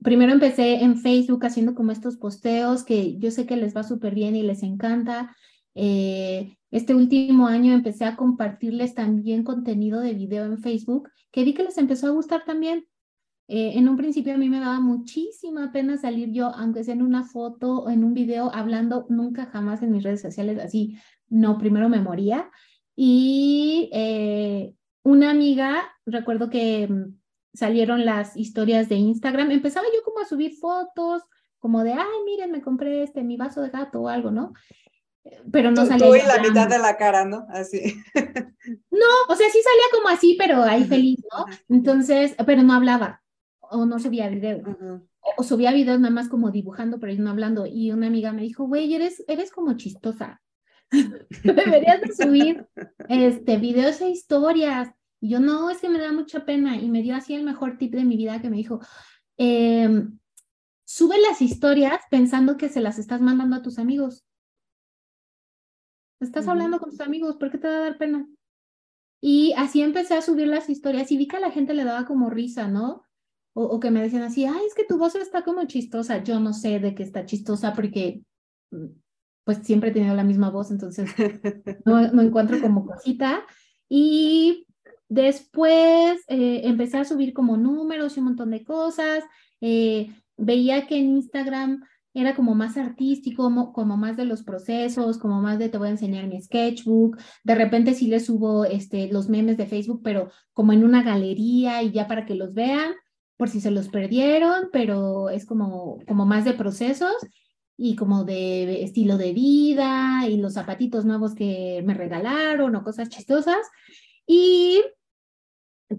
[0.03, 4.15] primero empecé en Facebook haciendo como estos posteos que yo sé que les va súper
[4.15, 5.37] bien y les encanta.
[5.75, 11.55] Eh, este último año empecé a compartirles también contenido de video en Facebook, que vi
[11.55, 12.87] que les empezó a gustar también.
[13.49, 17.03] eh, en un principio a mí me daba muchísima pena salir yo, aunque sea en
[17.03, 20.97] una foto o en un video, hablando nunca jamás en mis redes sociales, así,
[21.29, 22.49] no, primero me moría.
[22.95, 27.19] Y eh, una amiga, recuerdo que mm,
[27.55, 31.23] salieron las historias de Instagram, empezaba yo como a subir fotos,
[31.59, 34.53] como de, ay, miren, me compré este, mi vaso de gato o algo, ¿no?
[35.53, 36.07] Pero no salía.
[36.07, 37.47] Tú y la mitad de la cara, ¿no?
[37.51, 37.95] Así.
[38.91, 41.47] No, o sea, sí salía como así, pero ahí feliz, ¿no?
[41.69, 43.23] Entonces, pero no hablaba
[43.71, 44.63] o no subía video.
[45.37, 47.67] o, subía videos nada más como dibujando, pero no hablando.
[47.67, 50.43] Y una amiga me dijo, güey, eres, eres como chistosa.
[51.45, 52.67] Deberías de subir
[53.09, 54.91] este, videos e historias.
[55.21, 56.77] Y yo, no, es que me da mucha pena.
[56.77, 58.81] Y me dio así el mejor tip de mi vida que me dijo,
[59.37, 60.19] em,
[60.85, 64.25] sube las historias pensando que se las estás mandando a tus amigos.
[66.21, 68.29] Estás hablando con tus amigos, ¿por qué te va a dar pena?
[69.23, 72.07] Y así empecé a subir las historias y vi que a la gente le daba
[72.07, 73.05] como risa, ¿no?
[73.53, 76.23] o, que me decían así, ay, es que tu voz está como chistosa.
[76.23, 78.23] Yo no sé de qué está chistosa porque
[78.71, 78.87] mm,
[79.45, 81.11] pues siempre he tenido la misma voz, entonces
[81.85, 83.45] no, no encuentro como cosita.
[83.89, 84.67] Y
[85.09, 89.25] después eh, empecé a subir como números y un montón de cosas.
[89.61, 95.19] Eh, veía que en Instagram era como más artístico, como, como, más de los procesos,
[95.19, 97.19] como más de te voy a enseñar mi sketchbook.
[97.45, 101.83] De repente sí les subo este, los memes de Facebook, pero como en una galería
[101.83, 102.95] y ya para que los vean
[103.37, 107.15] por si se los perdieron, pero es como, como más de procesos
[107.77, 113.09] y como de estilo de vida y los zapatitos nuevos que me regalaron o cosas
[113.09, 113.57] chistosas.
[114.27, 114.83] Y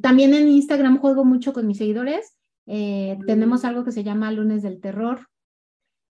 [0.02, 2.38] también en Instagram juego mucho con mis seguidores.
[2.68, 5.28] Eh, tenemos algo que se llama Lunes del Terror,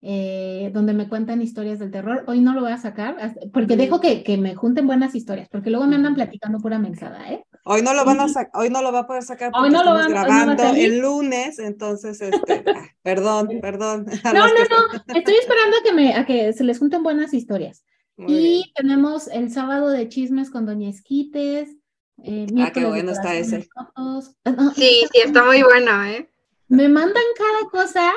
[0.02, 2.24] eh, donde me cuentan historias del terror.
[2.26, 3.16] Hoy no lo voy a sacar
[3.52, 7.30] porque dejo que, que me junten buenas historias, porque luego me andan platicando pura mensada,
[7.30, 7.44] ¿eh?
[7.64, 9.84] Hoy no lo van a hoy no lo va a poder sacar porque hoy no
[9.84, 14.06] lo grabando el lunes, entonces este, ah, perdón, perdón.
[14.24, 17.84] No, no, no, estoy esperando a que me a que se les junten buenas historias.
[18.16, 21.76] y tenemos el sábado de chismes con Doña Esquites.
[22.22, 23.68] Eh, ah, qué bueno está ese.
[24.74, 26.30] Sí, sí, está muy bueno, ¿eh?
[26.68, 28.12] Me mandan cada cosa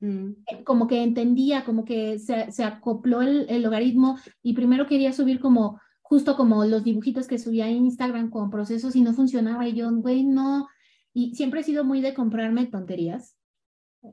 [0.00, 0.30] Mm.
[0.46, 5.12] Eh, como que entendía, como que se, se acopló el, el, logaritmo y primero quería
[5.12, 9.68] subir como, justo como los dibujitos que subía en Instagram con procesos y no funcionaba
[9.68, 10.68] y yo, güey, no.
[11.12, 13.36] Y siempre he sido muy de comprarme tonterías.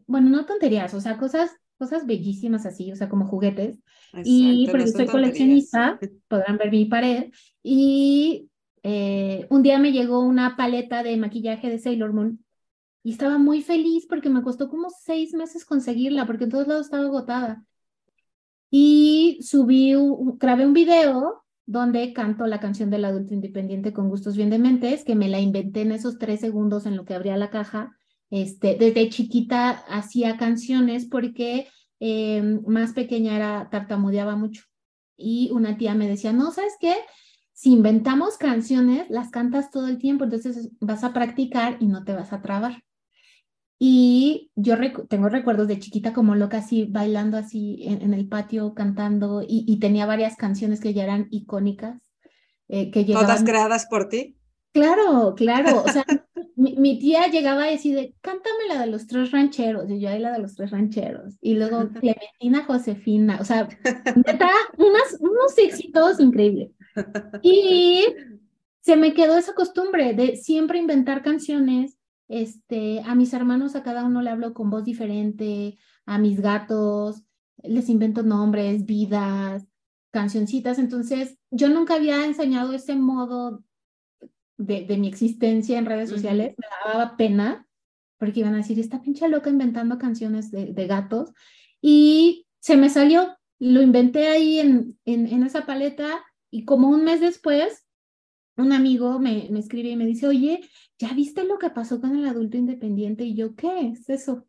[0.06, 3.80] Bueno, no tonterías, o sea, cosas, cosas bellísimas así, o sea, como juguetes.
[4.23, 7.32] y porque soy coleccionista, podrán ver mi pared.
[7.63, 8.50] Y
[8.84, 12.43] eh, un día me llegó una paleta de maquillaje de Sailor Moon
[13.03, 16.86] y estaba muy feliz porque me costó como seis meses conseguirla, porque en todos lados
[16.88, 17.65] estaba agotada.
[18.69, 19.93] Y subí,
[20.38, 25.15] grabé un video donde canto la canción del adulto independiente con gustos bien dementes, que
[25.15, 27.95] me la inventé en esos tres segundos en lo que abría la caja.
[28.29, 31.67] Este, desde chiquita hacía canciones porque
[31.99, 34.63] eh, más pequeña era, tartamudeaba mucho.
[35.17, 36.93] Y una tía me decía, no, ¿sabes qué?
[37.53, 42.13] Si inventamos canciones, las cantas todo el tiempo, entonces vas a practicar y no te
[42.13, 42.83] vas a trabar.
[43.79, 44.75] Y yo
[45.07, 50.05] tengo recuerdos de chiquita como loca, así bailando así en, el patio, cantando, y, tenía
[50.05, 51.99] varias canciones que ya eran icónicas.
[52.69, 54.35] Eh, que ¿Todas creadas por ti?
[54.73, 55.83] Claro, claro.
[55.83, 56.03] O sea,
[56.55, 60.33] mi, tía llegaba y decía, cántame la de los tres rancheros, y yo ahí la
[60.33, 61.35] de los tres rancheros.
[61.39, 63.67] Y luego Clementina Josefina, o sea,
[64.15, 66.71] neta, unas, unos éxitos increíbles.
[67.43, 68.05] Y
[68.81, 71.96] se me quedó esa costumbre de siempre inventar canciones
[72.27, 77.23] este, a mis hermanos, a cada uno le hablo con voz diferente, a mis gatos,
[77.63, 79.65] les invento nombres, vidas,
[80.11, 80.79] cancioncitas.
[80.79, 83.63] Entonces, yo nunca había enseñado ese modo
[84.57, 86.55] de, de mi existencia en redes sociales.
[86.57, 87.67] Me daba pena
[88.17, 91.31] porque iban a decir, esta pinche loca inventando canciones de, de gatos.
[91.81, 97.03] Y se me salió, lo inventé ahí en, en, en esa paleta y como un
[97.03, 97.87] mes después
[98.57, 100.61] un amigo me, me, escribe y me dice, oye,
[100.97, 103.23] ¿ya viste lo que pasó con el adulto independiente?
[103.23, 104.45] Y yo, ¿qué es eso?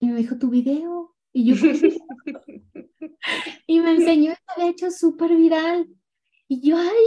[0.00, 1.14] Y me dijo, tu video.
[1.32, 1.54] Y yo,
[3.66, 5.88] y me enseñó, de hecho súper viral.
[6.48, 7.04] Y yo, ay,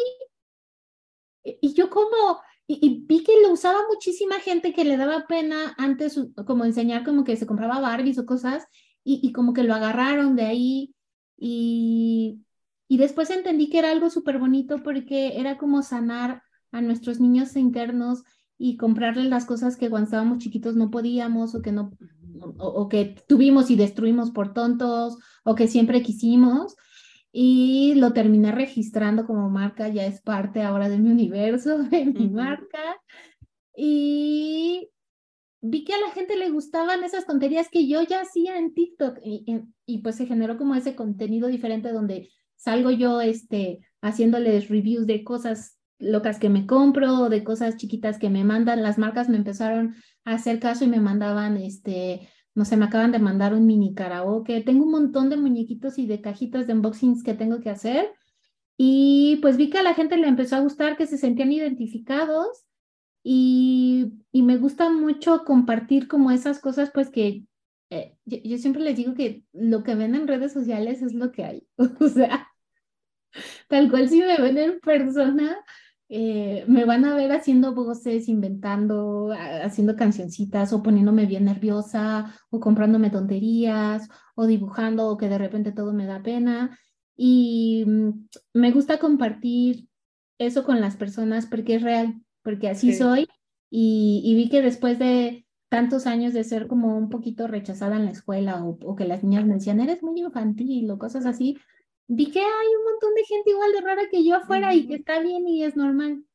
[1.61, 6.19] y yo como, y, vi que lo usaba muchísima gente que le daba pena antes
[6.45, 8.65] como enseñar como que se compraba Barbies o cosas
[9.03, 10.95] y, y como que lo agarraron de ahí
[11.37, 12.41] y,
[12.89, 17.55] y después entendí que era algo súper bonito porque era como sanar a nuestros niños
[17.55, 18.23] internos
[18.57, 21.91] y comprarles las cosas que cuando estábamos chiquitos no podíamos o que no
[22.57, 26.75] o, que tuvimos y destruimos por tontos o que siempre quisimos
[27.31, 32.27] y lo terminé registrando como marca, ya es parte ahora de mi universo, de mi
[32.27, 32.97] marca.
[33.75, 34.89] Y
[35.61, 39.19] vi que a la gente le gustaban esas tonterías que yo ya hacía en TikTok
[39.23, 39.45] y,
[39.85, 45.23] y, pues se generó como ese contenido diferente donde salgo yo este, haciéndoles reviews de
[45.23, 48.83] cosas locas que me compro de cosas chiquitas que me mandan.
[48.83, 49.95] Las marcas me empezaron
[50.25, 53.93] a hacer caso y me mandaban este no sé, me acaban de mandar un mini
[53.93, 54.61] karaoke.
[54.61, 58.11] Tengo un montón de muñequitos y de cajitas de unboxings que tengo que hacer.
[58.75, 62.65] Y pues vi que a la gente le empezó a gustar, que se sentían identificados.
[63.23, 67.45] Y, y me gusta mucho compartir como esas cosas, pues que
[67.91, 71.31] eh, yo, yo, siempre les digo que lo que ven en redes sociales es lo
[71.31, 71.67] que hay.
[71.77, 72.48] o sea,
[73.67, 75.57] tal cual si me ven en persona,
[76.11, 82.59] eh, me van a ver haciendo voces, inventando, haciendo cancioncitas o poniéndome bien nerviosa o
[82.59, 86.77] comprándome tonterías o dibujando o que de repente todo me da pena.
[87.15, 89.87] Y mm, me gusta compartir
[90.39, 93.27] eso con las personas porque es real, porque así soy.
[93.69, 98.05] Y, y, vi que después de tantos años de ser como un poquito rechazada en
[98.05, 101.57] la escuela o, o que las niñas me decían, eres muy infantil o cosas así,
[102.09, 104.95] vi que hay un montón de gente igual de rara que yo afuera y que
[104.95, 106.25] está bien y es normal.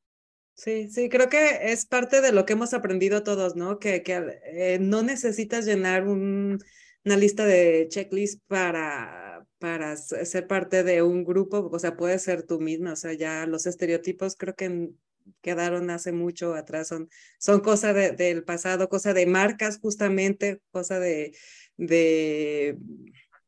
[0.54, 3.80] Sí, sí, creo que es parte de lo que hemos aprendido todos, ¿no?
[3.80, 6.60] Que, que eh, no necesitas llenar un,
[7.04, 12.44] una lista de checklist para, para ser parte de un grupo, o sea, puedes ser
[12.44, 14.90] tú misma, o sea, ya los estereotipos creo que
[15.40, 17.08] quedaron hace mucho atrás, son,
[17.38, 21.36] son cosa de, del pasado, cosa de marcas justamente, cosa de,
[21.76, 22.78] de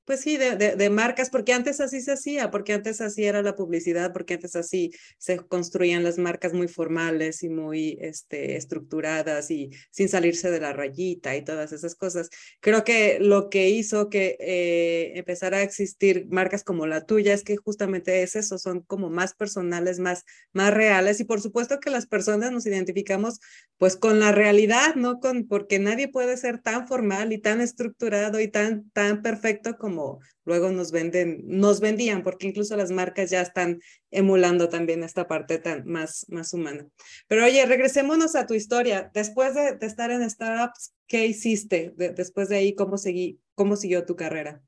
[0.06, 3.56] pues sí, de, de, marcas, porque antes así se hacía, porque antes así era la
[3.56, 9.70] publicidad, porque antes así se construían las marcas muy formales y muy este, estructuradas y
[9.90, 12.30] sin salirse de la rayita y todas esas cosas.
[12.60, 17.42] Creo que lo que hizo que eh, empezara a existir marcas como la tuya es
[17.42, 21.90] que justamente es eso, son como más personales, más, más reales y por supuesto que
[21.90, 23.40] las personas nos identificamos
[23.76, 25.18] pues con la realidad, ¿no?
[25.18, 29.95] Con, porque nadie puede ser tan formal y tan estructurado y tan, tan perfecto como
[30.44, 33.80] luego nos venden, nos vendían, porque incluso las marcas ya están
[34.10, 36.86] emulando también esta parte tan más, más humana.
[37.28, 39.10] Pero oye, regresémonos a tu historia.
[39.12, 41.92] Después de, estar en startups, ¿qué hiciste?
[41.96, 44.62] después de ahí, ¿cómo, seguí, ¿cómo siguió tu carrera?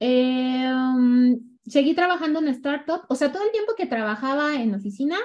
[0.00, 5.16] Eh, um, seguí trabajando en startup, o sea, todo el tiempo que trabajaba en oficina,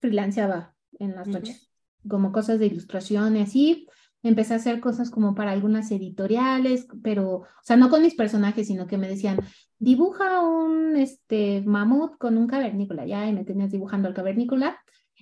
[0.00, 1.70] freelanceaba en las noches,
[2.08, 3.88] como cosas de ilustración y así
[4.22, 8.66] empecé a hacer cosas como para algunas editoriales, pero, o sea, no con mis personajes,
[8.66, 9.38] sino que me decían,
[9.78, 14.78] dibuja un este, mamut con un cavernícola, ya, y me tenías dibujando el cavernícola,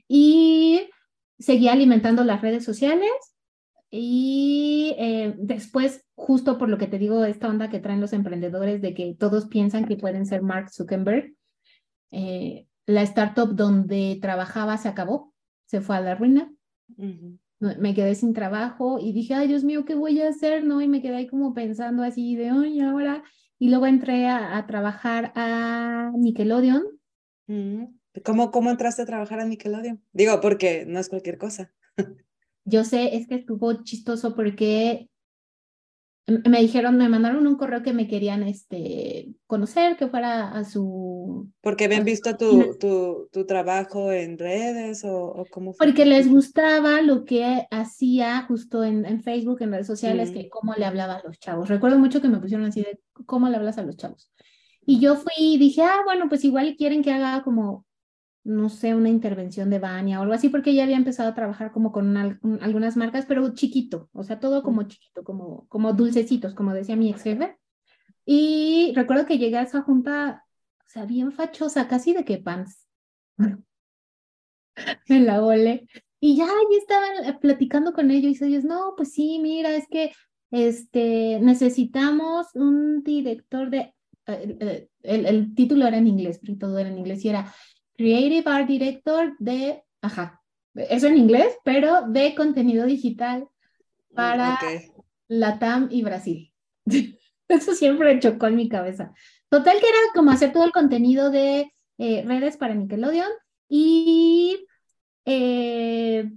[0.08, 0.88] y
[1.38, 3.10] seguía alimentando las redes sociales,
[3.90, 8.82] y eh, después, justo por lo que te digo, esta onda que traen los emprendedores
[8.82, 11.34] de que todos piensan que pueden ser Mark Zuckerberg,
[12.10, 15.34] eh, la startup donde trabajaba se acabó,
[15.66, 16.52] se fue a la ruina
[17.58, 20.64] me quedé sin trabajo y dije, ay Dios mío, ¿qué voy a hacer?
[20.64, 20.80] ¿No?
[20.82, 23.22] Y me quedé ahí como pensando así de, hoy ahora.
[23.58, 26.84] Y luego entré a, trabajar a Nickelodeon.
[27.46, 27.84] Mm,
[28.24, 30.02] ¿Cómo, ¿Cómo entraste a trabajar a Nickelodeon?
[30.12, 31.72] Digo, porque no es cualquier cosa.
[32.64, 35.08] Yo sé, es que estuvo chistoso porque
[36.26, 41.52] me dijeron, me mandaron un correo que me querían este, conocer, que fuera a su...
[41.60, 45.86] Porque habían visto tu, tu, tu, trabajo en redes o, o cómo fue?
[45.86, 50.74] Porque les gustaba lo que hacía justo en, en Facebook, en redes sociales, que cómo
[50.74, 51.68] le hablaba a los chavos.
[51.68, 54.32] Recuerdo mucho que me pusieron así de, ¿cómo le hablas a los chavos?
[54.84, 57.85] Y yo fui y dije, ah, bueno, pues igual quieren que haga como
[58.46, 61.72] no sé, una intervención de Bania o algo así, porque ya había empezado a trabajar
[61.72, 66.72] como con algunas marcas, pero chiquito, o sea, todo como chiquito, como, como dulcecitos, como
[66.72, 67.58] decía mi ex jefe.
[68.24, 70.44] Y recuerdo que llegué a esa junta,
[70.78, 72.86] o sea, bien fachosa, casi de que pants.
[75.08, 75.88] en la ole.
[76.20, 80.12] Y ya, ya estaban platicando con ellos y ellos, no, pues sí, mira, es que
[80.52, 83.92] este, necesitamos un director de,
[84.26, 87.52] eh, eh, el, el, título era en inglés, pero todo era en inglés y era
[87.96, 90.42] Creative Art Director de, ajá,
[90.74, 93.48] eso en inglés, pero de contenido digital
[94.14, 94.58] para
[95.28, 96.52] Latam y Brasil.
[97.48, 99.12] Eso siempre chocó en mi cabeza.
[99.48, 103.30] Total que era como hacer todo el contenido de eh, redes para Nickelodeon
[103.68, 104.66] y
[105.24, 106.28] eh,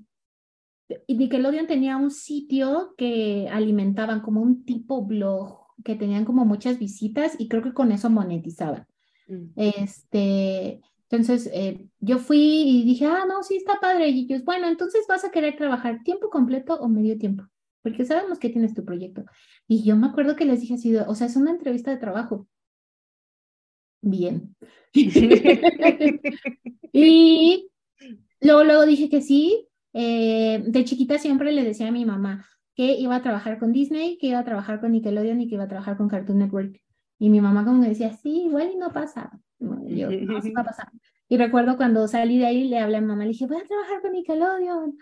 [1.07, 7.35] Nickelodeon tenía un sitio que alimentaban como un tipo blog, que tenían como muchas visitas
[7.39, 8.85] y creo que con eso monetizaban.
[9.27, 9.45] Mm.
[9.55, 14.09] Este, entonces eh, yo fui y dije, ah, no, sí está padre.
[14.09, 17.43] Y ellos, bueno, entonces vas a querer trabajar tiempo completo o medio tiempo,
[17.81, 19.25] porque sabemos que tienes tu proyecto.
[19.67, 22.47] Y yo me acuerdo que les dije así, o sea, es una entrevista de trabajo.
[24.01, 24.55] Bien.
[26.93, 27.69] y
[28.41, 29.65] luego, luego dije que sí.
[29.93, 32.45] Eh, de chiquita siempre le decía a mi mamá
[32.75, 35.63] que iba a trabajar con Disney, que iba a trabajar con Nickelodeon y que iba
[35.63, 36.79] a trabajar con Cartoon Network.
[37.17, 39.41] Y mi mamá como me decía, sí, igual y no pasa.
[39.59, 40.91] Yo, no, va a pasar.
[41.27, 43.67] Y recuerdo cuando salí de ahí, le hablé a mi mamá, le dije, voy a
[43.67, 44.97] trabajar con Nickelodeon.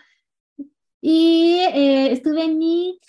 [1.00, 3.02] Y eh, estuve en Nick.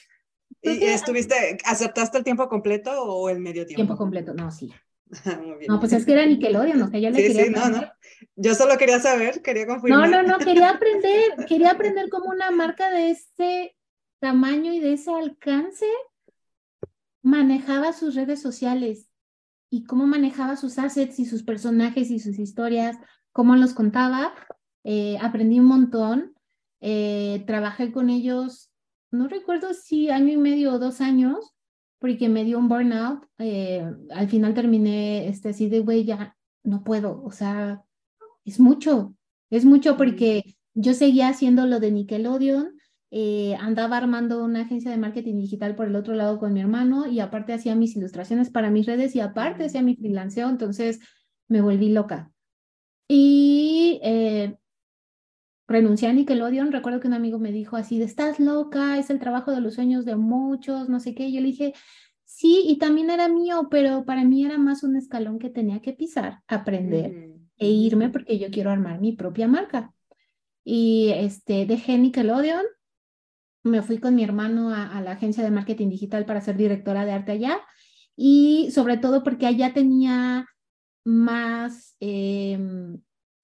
[0.62, 3.78] ¿Y estuviste, aceptaste el tiempo completo o el medio tiempo?
[3.78, 4.74] Tiempo completo, no, sí.
[5.68, 7.91] No, pues es que era Nickelodeon, o sea, yo le quería sí, no, no.
[8.36, 10.10] Yo solo quería saber, quería confirmar.
[10.10, 13.76] No, no, no, quería aprender, quería aprender cómo una marca de ese
[14.20, 15.88] tamaño y de ese alcance
[17.22, 19.09] manejaba sus redes sociales
[19.70, 22.97] y cómo manejaba sus assets y sus personajes y sus historias,
[23.32, 24.34] cómo los contaba.
[24.84, 26.34] Eh, aprendí un montón.
[26.82, 28.72] Eh, trabajé con ellos,
[29.11, 31.53] no recuerdo si año y medio o dos años,
[31.99, 33.26] porque me dio un burnout.
[33.38, 37.84] Eh, al final terminé este, así de, güey, ya no puedo, o sea,
[38.45, 39.15] es mucho,
[39.49, 42.78] es mucho porque yo seguía haciendo lo de Nickelodeon,
[43.12, 47.07] eh, andaba armando una agencia de marketing digital por el otro lado con mi hermano
[47.07, 50.99] y aparte hacía mis ilustraciones para mis redes y aparte hacía mi freelanceo, entonces
[51.47, 52.32] me volví loca.
[53.07, 54.57] Y eh,
[55.68, 59.20] renuncié a Nickelodeon, recuerdo que un amigo me dijo así, de, estás loca, es el
[59.20, 61.74] trabajo de los sueños de muchos, no sé qué, yo le dije,
[62.26, 65.93] sí, y también era mío, pero para mí era más un escalón que tenía que
[65.93, 69.93] pisar, aprender e irme porque yo quiero armar mi propia marca.
[70.64, 72.66] Y este, dejé Nickelodeon,
[73.70, 77.11] me fui con mi hermano a, la agencia de marketing digital para ser directora de
[77.11, 77.59] arte allá
[78.15, 80.47] y sobre todo porque allá tenía
[81.05, 82.99] más em,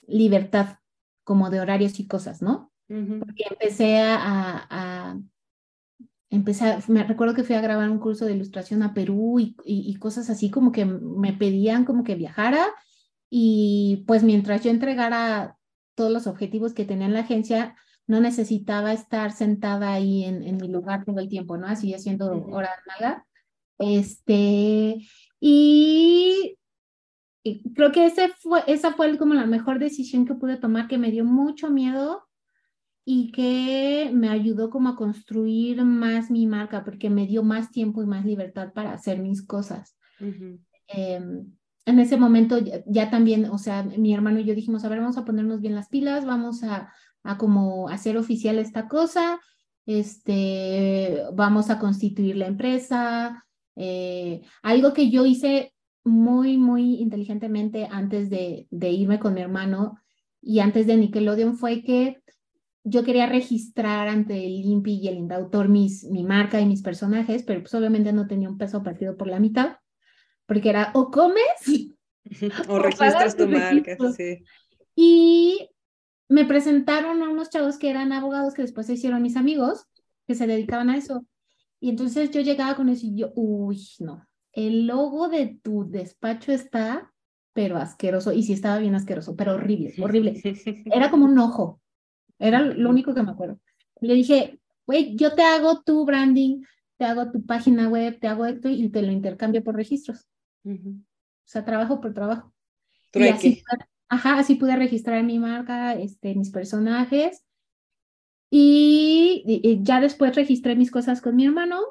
[0.08, 0.78] libertad
[1.24, 2.72] como de horarios y cosas, ¿no?
[2.88, 5.20] Porque empecé a, a,
[6.30, 9.96] empecé, me recuerdo que fui a grabar un curso de ilustración a Perú y, y,
[9.96, 12.68] cosas así como que me pedían como que viajara
[13.30, 15.58] y pues mientras yo entregara
[15.96, 17.76] todos los objetivos que tenía en la agencia,
[18.08, 21.68] no necesitaba estar sentada ahí en, en mi lugar todo el tiempo, ¿no?
[21.68, 23.26] Así haciendo horas nada.
[23.78, 25.06] Este,
[25.40, 26.58] y
[27.74, 31.12] creo que ese fue, esa fue como la mejor decisión que pude tomar, que me
[31.12, 32.24] dio mucho miedo
[33.06, 38.02] y que me ayudó como a construir más mi marca, porque me dio más tiempo
[38.02, 39.96] y más libertad para hacer mis cosas.
[40.88, 41.52] Em,
[41.86, 45.18] en ese momento ya, también, o sea, mi hermano y yo dijimos, a ver, vamos
[45.18, 46.92] a ponernos bien las pilas, vamos a,
[47.26, 49.40] a como hacer oficial esta cosa,
[49.86, 53.46] este, vamos a constituir la empresa.
[53.76, 55.74] Eh, algo que yo hice
[56.04, 59.98] muy, muy inteligentemente antes de, de irme con mi hermano
[60.42, 62.22] y antes de Nickelodeon fue que
[62.84, 67.42] yo quería registrar ante el INPI y el Indautor mis, mi marca y mis personajes,
[67.42, 69.78] pero pues obviamente no tenía un peso partido por la mitad,
[70.46, 71.42] porque era o comes
[72.70, 74.44] o, registras tu marca, sí.
[74.96, 75.70] Y
[76.28, 79.86] me presentaron a unos chavos que eran abogados que después se hicieron mis amigos,
[80.28, 81.26] que se dedicaban a eso.
[81.80, 86.52] Y entonces yo llegaba con eso y yo, uy, no, el logo de tu despacho
[86.52, 87.14] está,
[87.54, 90.42] pero asqueroso, y sí estaba bien asqueroso, pero horrible, horrible.
[90.86, 91.82] Era como un ojo,
[92.40, 93.60] era lo único que me acuerdo.
[94.02, 96.64] Le dije, güey, yo te hago tu branding,
[96.98, 100.28] te hago tu página web, te hago esto y te lo intercambio por registros.
[100.66, 100.72] O
[101.44, 102.54] sea, trabajo por trabajo.
[103.14, 103.64] Y así,
[104.10, 107.44] ajá, así pude registrar mi marca, este, mis personajes.
[108.50, 111.82] y ya después registré mis cosas con mi hermano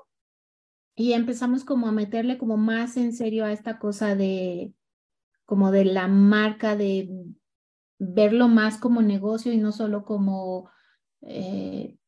[0.97, 4.73] y empezamos como a meterle como más en serio a esta cosa de
[5.45, 7.09] como de la marca, de
[7.99, 10.71] verlo más como negocio y no solo como
[11.23, 11.99] eh,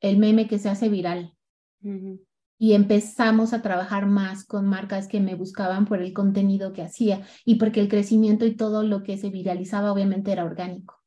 [0.00, 1.34] el meme que se hace viral.
[2.62, 7.26] Y empezamos a trabajar más con marcas que me buscaban por el contenido que hacía
[7.46, 11.00] y porque el crecimiento y todo lo que se viralizaba obviamente era orgánico.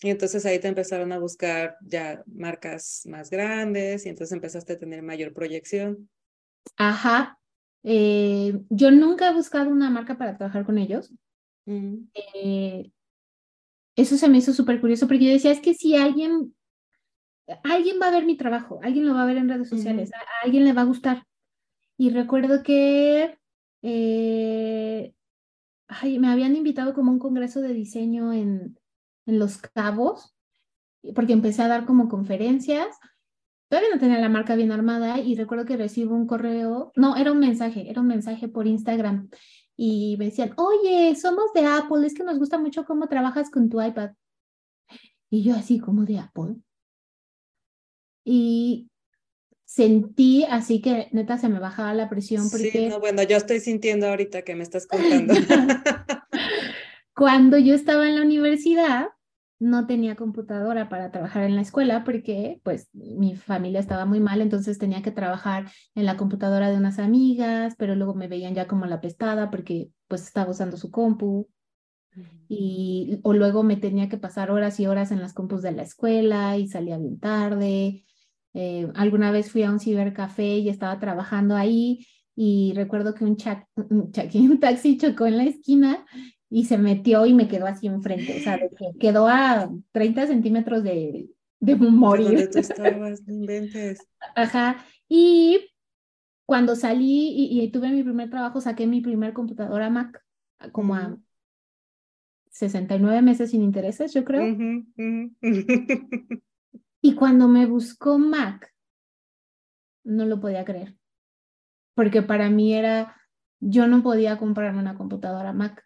[0.00, 4.78] Y entonces ahí te empezaron a buscar ya marcas más grandes y entonces empezaste a
[4.78, 6.08] tener mayor proyección.
[6.78, 7.38] Ajá.
[7.82, 11.12] Eh, yo nunca he buscado una marca para trabajar con ellos.
[11.66, 12.90] Eh,
[13.94, 16.54] eso se me hizo súper curioso porque yo decía, es que si alguien,
[17.64, 20.18] alguien va a ver mi trabajo, alguien lo va a ver en redes sociales, a,
[20.44, 21.24] alguien le va a gustar.
[21.96, 23.38] Y recuerdo que
[23.82, 25.14] eh,
[25.88, 28.78] ay, me habían invitado como a un congreso de diseño en,
[29.26, 30.34] en Los Cabos,
[31.14, 32.98] porque empecé a dar como conferencias.
[33.68, 37.32] Todavía no tenía la marca bien armada y recuerdo que recibo un correo, no, era
[37.32, 39.28] un mensaje, era un mensaje por Instagram
[39.76, 43.68] y me decían, oye, somos de Apple, es que nos gusta mucho cómo trabajas con
[43.68, 44.12] tu iPad.
[45.30, 46.56] Y yo así como de Apple.
[48.30, 48.90] Y
[49.64, 52.70] sentí así que neta se me bajaba la presión porque...
[52.70, 55.32] Sí, no, bueno, yo estoy sintiendo ahorita que me estás contando.
[57.14, 59.08] Cuando yo estaba en la universidad,
[59.58, 64.42] no tenía computadora para trabajar en la escuela porque pues mi familia estaba muy mal,
[64.42, 68.66] entonces tenía que trabajar en la computadora de unas amigas, pero luego me veían ya
[68.66, 71.48] como la pestada porque pues estaba usando su compu.
[72.48, 75.82] Y, o luego me tenía que pasar horas y horas en las compus de la
[75.82, 78.04] escuela y salía bien tarde.
[78.60, 82.04] Eh, alguna vez fui a un cibercafé y estaba trabajando ahí
[82.34, 83.36] y recuerdo que un,
[83.76, 84.10] un,
[84.50, 86.04] un taxi chocó en la esquina
[86.50, 90.26] y se metió y me quedó así enfrente, o sea, de que quedó a 30
[90.26, 91.28] centímetros de,
[91.60, 92.50] de morir.
[92.50, 94.00] tú estabas, no inventes.
[94.34, 95.70] Ajá, y
[96.44, 100.20] cuando salí y, tuve mi primer trabajo, saqué mi primer computadora Mac,
[100.72, 101.16] como a
[102.50, 104.56] 69 meses sin intereses, yo creo.
[107.00, 108.72] Y cuando me buscó Mac,
[110.04, 110.96] no lo podía creer,
[111.94, 113.16] porque para mí era,
[113.60, 115.84] yo no podía comprarme una computadora Mac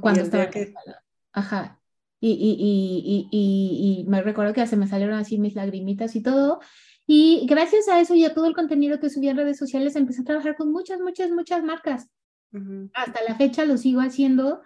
[0.00, 0.74] cuando estaba que...
[1.32, 1.80] Ajá.
[2.18, 6.60] Y, y, y, y, me recuerdo que se me salieron así mis lagrimitas y todo.
[7.06, 10.22] Y gracias a eso y a todo el contenido que subí en redes sociales, empecé
[10.22, 12.10] a trabajar con muchas, muchas, muchas marcas.
[12.94, 14.62] Hasta la fecha lo sigo haciendo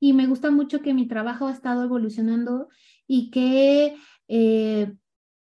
[0.00, 2.68] y me gusta mucho que mi trabajo ha estado evolucionando
[3.06, 3.96] y que
[4.28, 4.92] eh,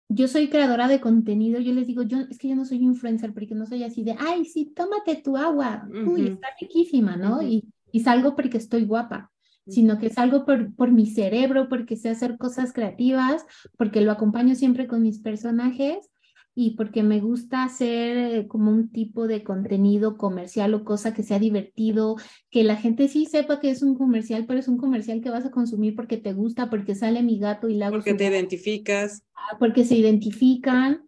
[0.10, 1.60] yo soy creadora de contenido.
[1.60, 4.16] Yo les digo, yo es que yo no soy influencer porque no soy así de,
[4.20, 5.88] ay, sí, tómate tu agua.
[6.06, 7.42] Uy, está riquísima, ¿no?
[7.42, 9.32] y, y salgo porque estoy guapa,
[9.68, 13.46] sino que salgo por, por mi cerebro, porque sé hacer cosas creativas,
[13.78, 16.11] porque lo acompaño siempre con mis personajes
[16.54, 21.24] y porque me gusta hacer eh, como un tipo de contenido comercial o cosa que
[21.24, 22.18] sea divertido,
[22.50, 25.46] que la gente sí sepa que es un comercial, pero es un comercial que vas
[25.46, 29.24] a consumir porque te gusta, porque sale mi gato y la Porque te identificas.
[29.34, 31.08] Ah, porque se identifican.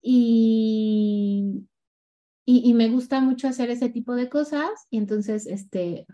[0.00, 1.64] Y,
[2.44, 6.06] y, me gusta mucho hacer ese tipo de cosas y entonces, este,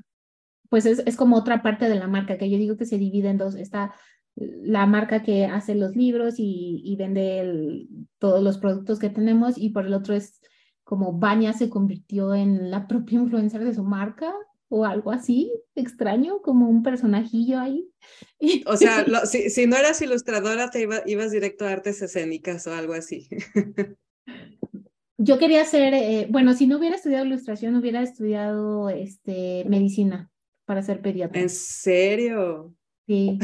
[0.69, 3.31] pues es, es como otra parte de la marca que yo digo que se divide
[3.31, 3.55] en dos.
[3.55, 3.95] Está
[4.39, 7.87] la marca que hace los libros y, y vende
[8.19, 10.41] todos los productos que tenemos y por el otro es
[10.85, 14.33] como Baña se convirtió en la propia influencer de su marca
[14.71, 17.91] o algo así extraño, como un personajillo ahí.
[18.67, 22.75] O sea, si, si, no eras ilustradora, te iba, ibas directo a artes escénicas o
[22.75, 23.29] algo así.
[25.19, 30.31] yo quería hacer, eh, bueno, si no hubiera estudiado ilustración, hubiera estudiado este, medicina
[30.65, 31.41] para ser pediatra.
[31.41, 32.75] ¿En serio?
[33.07, 33.39] Sí.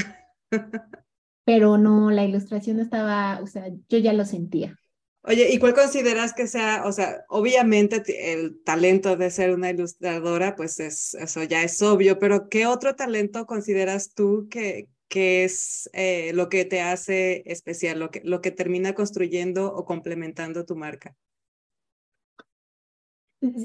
[1.45, 4.79] Pero no, la ilustración estaba, o sea, yo ya lo sentía.
[5.27, 8.03] Oye, ¿y cuál consideras que sea, o sea, obviamente
[8.33, 12.95] el talento de ser una ilustradora, pues es, eso ya es obvio, pero ¿qué otro
[12.95, 18.43] talento consideras tú que, que es eh, lo que te hace especial, lo que, lo
[18.43, 21.17] que termina construyendo o complementando tu marca?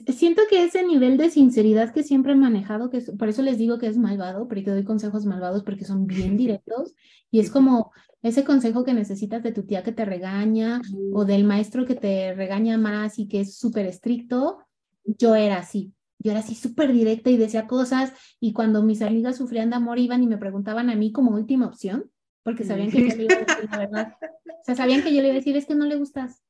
[0.07, 3.77] Siento que ese nivel de sinceridad que siempre he manejado, que por eso les digo
[3.77, 6.93] que es malvado, porque doy consejos malvados porque son bien directos
[7.31, 10.81] y es como ese consejo que necesitas de tu tía que te regaña
[11.13, 14.59] o del maestro que te regaña más y que es súper estricto.
[15.05, 18.11] Yo era así, yo era así súper directa y decía cosas
[18.41, 21.67] y cuando mis amigas sufrían de amor iban y me preguntaban a mí como última
[21.67, 22.11] opción,
[22.43, 24.13] porque sabían que yo le iba a decir la verdad.
[24.21, 26.41] O sea, sabían que yo le iba a decir, es que no le gustas.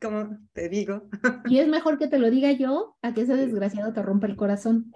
[0.00, 1.08] Como te digo.
[1.46, 4.36] Y es mejor que te lo diga yo a que ese desgraciado te rompa el
[4.36, 4.92] corazón.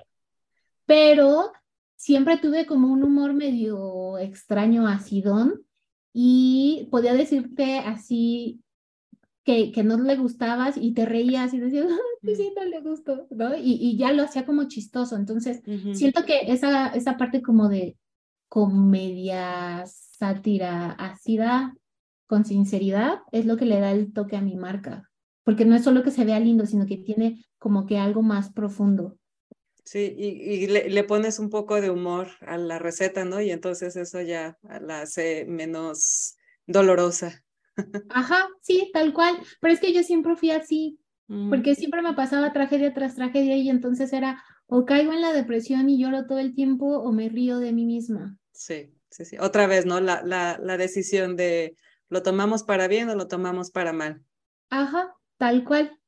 [0.86, 1.52] Pero
[1.96, 5.62] siempre tuve como un humor medio extraño, acidón,
[6.12, 8.60] y podía decirte así
[9.44, 11.86] que, que no le gustabas y te reías y decías,
[12.22, 13.56] sí, sí, no le gustó, ¿no?
[13.56, 15.16] Y, y ya lo hacía como chistoso.
[15.16, 15.62] Entonces,
[15.94, 17.96] siento que esa, esa parte como de
[18.48, 21.74] comedia, sátira, ácida,
[22.28, 25.10] con sinceridad es lo que le da el toque a mi marca,
[25.42, 28.52] porque no es solo que se vea lindo, sino que tiene como que algo más
[28.52, 29.18] profundo.
[29.82, 33.40] Sí, y, le, pones un poco de humor a la receta, ¿no?
[33.40, 37.42] Y entonces eso ya la hace menos dolorosa.
[38.10, 39.38] Ajá, sí, tal cual.
[39.62, 41.48] Pero es que yo siempre fui así, mm.
[41.48, 45.88] porque siempre me pasaba tragedia tras tragedia y entonces era o caigo en la depresión
[45.88, 48.36] y lloro todo el tiempo o me río de mí misma.
[48.52, 49.38] Sí, sí, sí.
[49.38, 50.00] Otra vez, ¿no?
[50.00, 51.74] La, la, la decisión de
[52.10, 54.24] ¿Lo tomamos para bien o lo tomamos para mal?
[54.70, 55.98] Ajá, tal cual.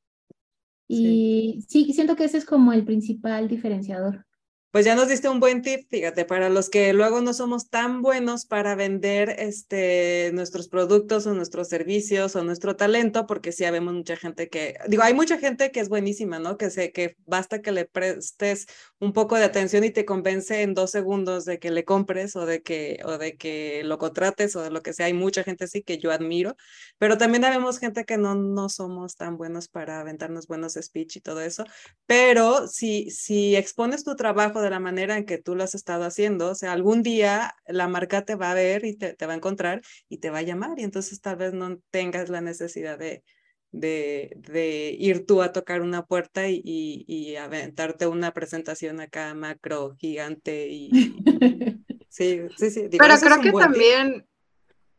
[0.87, 1.93] Y sí.
[1.93, 4.25] siento que ese es como el principal diferenciador.
[4.71, 8.01] Pues ya nos diste un buen tip, fíjate, para los que luego no somos tan
[8.01, 13.93] buenos para vender este, nuestros productos o nuestros servicios o nuestro talento, porque sí habemos
[13.93, 16.57] mucha gente que, digo, hay mucha gente que es buenísima, ¿no?
[16.57, 18.65] Que, sé que basta que le prestes
[18.99, 22.45] un poco de atención y te convence en dos segundos de que le compres o
[22.45, 25.07] de que, o de que lo contrates o de lo que sea.
[25.07, 26.55] Hay mucha gente así que yo admiro,
[26.97, 31.21] pero también habemos gente que no, no somos tan buenos para aventarnos buenos speech y
[31.21, 31.65] todo eso.
[32.05, 36.05] Pero si, si expones tu trabajo, de la manera en que tú lo has estado
[36.05, 39.33] haciendo, o sea, algún día la marca te va a ver y te, te va
[39.33, 42.97] a encontrar y te va a llamar y entonces tal vez no tengas la necesidad
[42.97, 43.23] de,
[43.71, 49.95] de, de, ir tú a tocar una puerta y, y, aventarte una presentación acá macro
[49.97, 50.89] gigante y,
[52.09, 52.87] sí, sí, sí.
[52.97, 54.27] pero creo que también,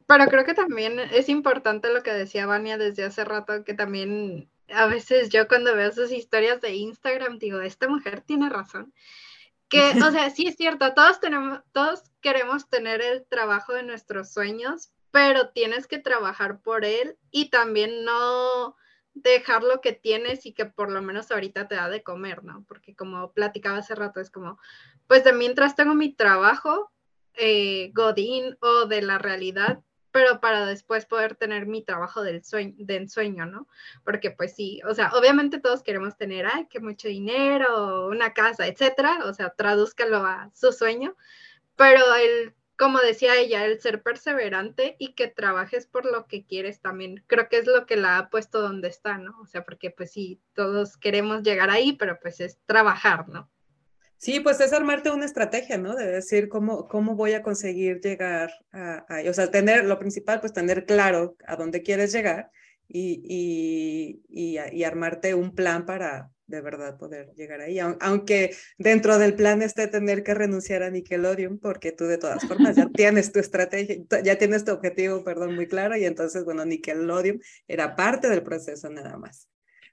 [0.06, 4.48] pero creo que también es importante lo que decía Vania desde hace rato, que también
[4.72, 8.92] a veces yo cuando veo sus historias de Instagram digo, esta mujer tiene razón.
[9.72, 14.30] Que, o sea, sí es cierto, todos tenemos, todos queremos tener el trabajo de nuestros
[14.30, 18.76] sueños, pero tienes que trabajar por él y también no
[19.14, 22.64] dejar lo que tienes y que por lo menos ahorita te da de comer, ¿no?
[22.68, 24.58] Porque como platicaba hace rato, es como,
[25.06, 26.92] pues de mientras tengo mi trabajo,
[27.34, 29.80] eh, Godín o de la realidad,
[30.12, 33.66] pero para después poder tener mi trabajo del sueño, de ensueño, ¿no?
[34.04, 38.66] Porque pues sí, o sea, obviamente todos queremos tener, ay, que mucho dinero, una casa,
[38.66, 41.16] etcétera, o sea, tradúzcalo a su sueño,
[41.76, 46.80] pero el, como decía ella, el ser perseverante y que trabajes por lo que quieres
[46.80, 49.40] también, creo que es lo que la ha puesto donde está, ¿no?
[49.40, 53.50] O sea, porque pues sí, todos queremos llegar ahí, pero pues es trabajar, ¿no?
[54.22, 55.96] Sí, pues es armarte una estrategia, ¿no?
[55.96, 60.52] De decir cómo, cómo voy a conseguir llegar a, o sea, tener, lo principal, pues
[60.52, 62.48] tener claro a dónde quieres llegar
[62.86, 67.80] y, y, y, armarte un plan para de verdad poder llegar ahí.
[67.80, 72.76] Aunque dentro del plan esté tener que renunciar a Nickelodeon, porque tú de todas formas
[72.76, 77.40] ya tienes tu estrategia, ya tienes tu objetivo, perdón, muy claro, y entonces, bueno, Nickelodeon
[77.66, 79.48] era parte del proceso nada más.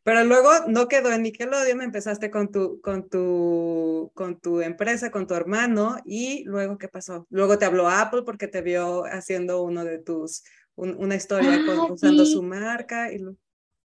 [0.09, 5.27] Pero luego no quedó en Nickelodeon, empezaste con tu, con tu, con tu empresa, con
[5.27, 7.27] tu hermano, y luego, ¿qué pasó?
[7.29, 10.43] Luego te habló Apple porque te vio haciendo uno de tus,
[10.75, 13.13] una historia ah, usando su marca.
[13.13, 13.19] Y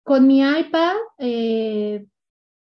[0.02, 2.04] Con mi iPad, eh,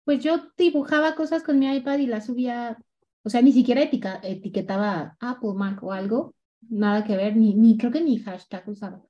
[0.05, 2.77] pues yo dibujaba cosas con mi iPad y las subía,
[3.21, 6.33] o sea, ni siquiera etiquetaba Apple Mac o algo,
[6.69, 9.03] nada que ver, ni, ni creo que ni hashtag usaba.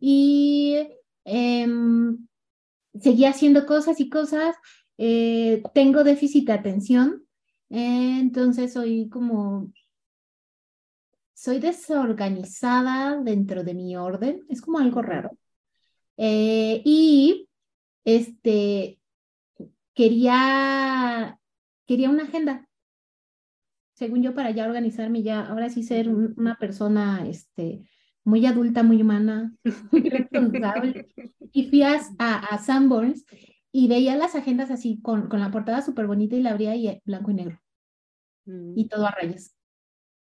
[0.00, 0.84] Y
[1.24, 2.26] em,
[3.00, 4.56] seguía haciendo cosas y cosas.
[4.98, 7.26] Eh, tengo déficit de atención,
[7.70, 9.72] entonces soy como,
[11.42, 15.36] soy desorganizada dentro de mi orden, es como algo raro.
[16.16, 17.48] Eh, y
[18.04, 19.00] este,
[19.94, 21.40] quería,
[21.86, 22.68] quería una agenda,
[23.94, 27.82] según yo, para ya organizarme, ya, ahora sí ser una persona, este,
[28.24, 29.54] muy adulta, muy humana,
[29.92, 31.08] muy responsable.
[31.52, 33.24] y fui a, a, Sanborns
[33.72, 37.00] y veía las agendas así con, con la portada súper bonita y la abría y
[37.04, 37.60] blanco y negro.
[38.44, 38.78] Mm.
[38.78, 39.54] Y todo a rayas,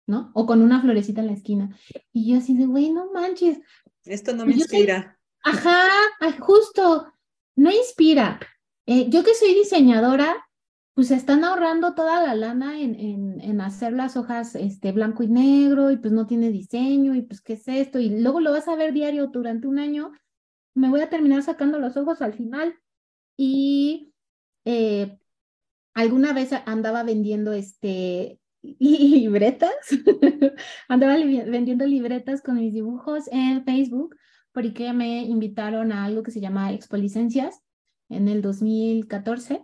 [0.07, 0.31] ¿no?
[0.33, 1.75] O con una florecita en la esquina.
[2.13, 3.59] Y yo así de, güey, no manches.
[4.05, 5.19] Esto no me inspira.
[5.43, 5.87] ajá,
[6.39, 7.11] justo,
[7.55, 8.39] no inspira.
[8.85, 10.35] Eh, yo que soy diseñadora,
[10.93, 15.91] pues están ahorrando toda la lana en, en, hacer las hojas este, blanco y negro
[15.91, 18.75] y pues no tiene diseño y pues qué es esto y luego lo vas a
[18.75, 20.11] ver diario durante un año,
[20.75, 22.75] me voy a terminar sacando los ojos al final
[23.37, 24.13] y
[24.65, 25.17] eh,
[25.93, 29.71] alguna vez andaba vendiendo este libretas,
[30.87, 34.15] andaba vendiendo libretas con mis dibujos en Facebook
[34.51, 37.61] porque me invitaron a algo que se llama Expo Licencias
[38.09, 39.63] en el 2014.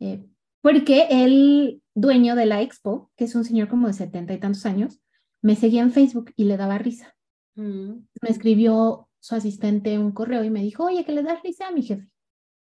[0.00, 0.26] Eh,
[0.60, 4.66] porque el dueño de la expo, que es un señor como de setenta y tantos
[4.66, 5.00] años,
[5.42, 7.16] me seguía en Facebook y le daba risa.
[7.54, 8.06] Mm.
[8.22, 11.72] Me escribió su asistente un correo y me dijo, oye, que le das risa a
[11.72, 12.06] mi jefe.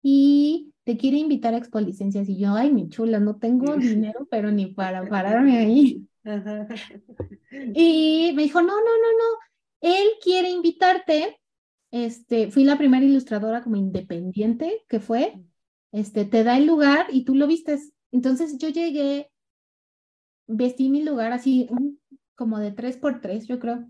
[0.03, 2.29] Y te quiere invitar a Expo Licencias.
[2.29, 6.07] Y yo, ay, mi chula, no tengo dinero, pero ni para pararme ahí.
[7.75, 9.39] y me dijo, no, no, no, no,
[9.81, 11.37] él quiere invitarte.
[11.93, 15.43] Este, fui la primera ilustradora como independiente que fue
[15.93, 17.93] este, te da el lugar y tú lo vistes.
[18.13, 19.31] Entonces yo llegué,
[20.47, 21.69] vestí mi lugar así
[22.35, 23.87] como de tres por tres, yo creo,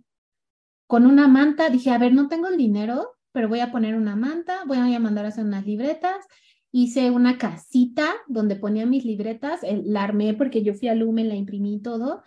[0.87, 1.71] con una manta.
[1.71, 4.99] Dije, a ver, no tengo el dinero, pero voy a poner una manta, voy a
[4.99, 6.27] mandar a hacer unas libretas.
[6.73, 11.35] Hice una casita donde ponía mis libretas, la armé porque yo fui a Lumen, la
[11.35, 12.23] imprimí todo.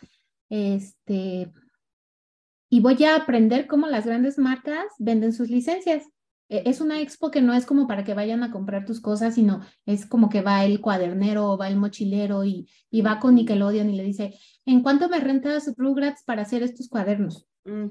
[0.50, 1.52] Este,
[2.70, 6.10] y voy a aprender cómo las grandes marcas venden sus licencias.
[6.54, 9.34] E, es una expo que no es como para que vayan a comprar tus cosas,
[9.34, 13.34] sino es como que va el cuadernero o va el mochilero y, y va con
[13.34, 17.48] Nickelodeon y le dice, ¿en cuánto me rentas Rugrats para hacer estos cuadernos?
[17.66, 17.88] Mm,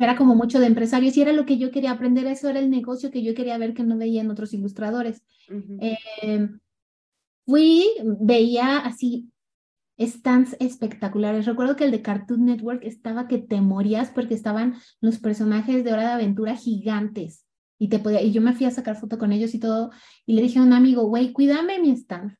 [0.00, 2.70] era como mucho de empresarios y era lo que yo quería aprender, eso era el
[2.70, 5.22] negocio que yo quería ver que no veía en otros ilustradores.
[5.48, 6.58] Em,
[7.44, 9.30] fui, veía así
[10.00, 11.46] stands espectaculares.
[11.46, 15.92] Recuerdo que el de Cartoon Network estaba que te morías porque estaban los personajes de
[15.92, 17.45] Hora de Aventura gigantes
[17.78, 19.90] y te podía, y yo me fui a sacar foto con ellos y todo,
[20.24, 22.36] y le dije a un amigo, güey, cuídame mi stand,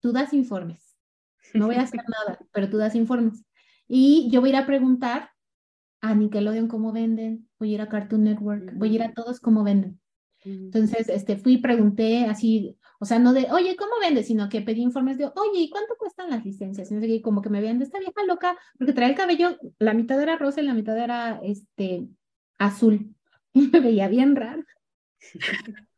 [0.00, 0.96] tú das informes,
[1.54, 3.44] no voy a hacer nada, pero tú das informes.
[3.88, 5.30] Y yo voy a ir a preguntar
[6.00, 9.40] a Nickelodeon cómo venden, voy a ir a Cartoon Network, voy a ir a todos
[9.40, 10.00] cómo venden.
[10.44, 14.28] Entonces, este, fui y pregunté así, o sea, no de, oye, ¿cómo vendes?
[14.28, 16.88] Sino que pedí informes de, oye, ¿y cuánto cuestan las licencias?
[16.92, 20.22] Y como que me veían de esta vieja loca, porque traía el cabello, la mitad
[20.22, 22.06] era rosa y la mitad era, este,
[22.58, 23.15] azul.
[23.56, 24.62] Y me veía bien raro.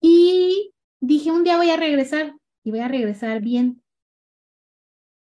[0.00, 2.34] y dije, un día voy a regresar
[2.64, 3.82] y voy a regresar bien.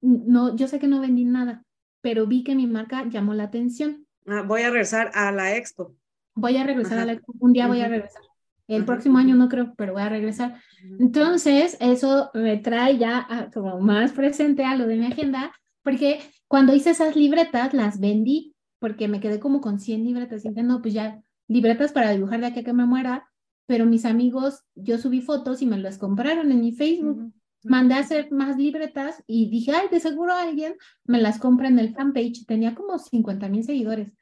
[0.00, 1.62] No, yo sé que no vendí nada,
[2.00, 4.06] pero vi que mi marca llamó la atención.
[4.26, 5.94] Ah, voy a regresar a la expo.
[6.34, 7.34] Voy a regresar a la expo.
[7.38, 8.22] Un día voy a regresar.
[8.66, 10.58] El próximo año no creo, pero voy a regresar.
[10.98, 16.74] Entonces, eso me trae ya como más presente a lo de mi agenda, porque cuando
[16.74, 20.80] hice esas libretas, las vendí, porque me quedé como con 100 libretas y dije, no,
[20.80, 23.30] pues ya, libretas para dibujar de aquí a que me muera,
[23.66, 27.32] pero mis amigos, yo subí fotos y me las compraron en mi Facebook
[27.64, 30.74] mandé a hacer más libretas y dije, ay, de seguro alguien
[31.04, 32.46] me las compra en el fanpage.
[32.46, 34.12] Tenía como 50 mil seguidores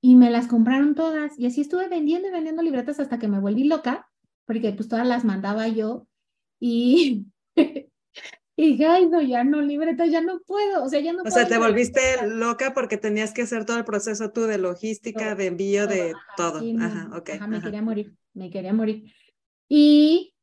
[0.00, 1.38] y me las compraron todas.
[1.38, 4.08] Y así estuve vendiendo y vendiendo libretas hasta que me volví loca,
[4.44, 6.06] porque pues todas las mandaba yo
[6.60, 7.26] y...
[8.56, 11.46] Y ay, no, ya no, libretas, ya no puedo, o sea, ya no O sea,
[11.46, 15.86] te volviste loca porque tenías que hacer todo el proceso tú de logística, de envío,
[15.86, 16.62] de todo.
[16.80, 17.30] ajá, ok.
[17.34, 19.12] Ajá, me quería morir, me quería morir.
[19.68, 20.34] Y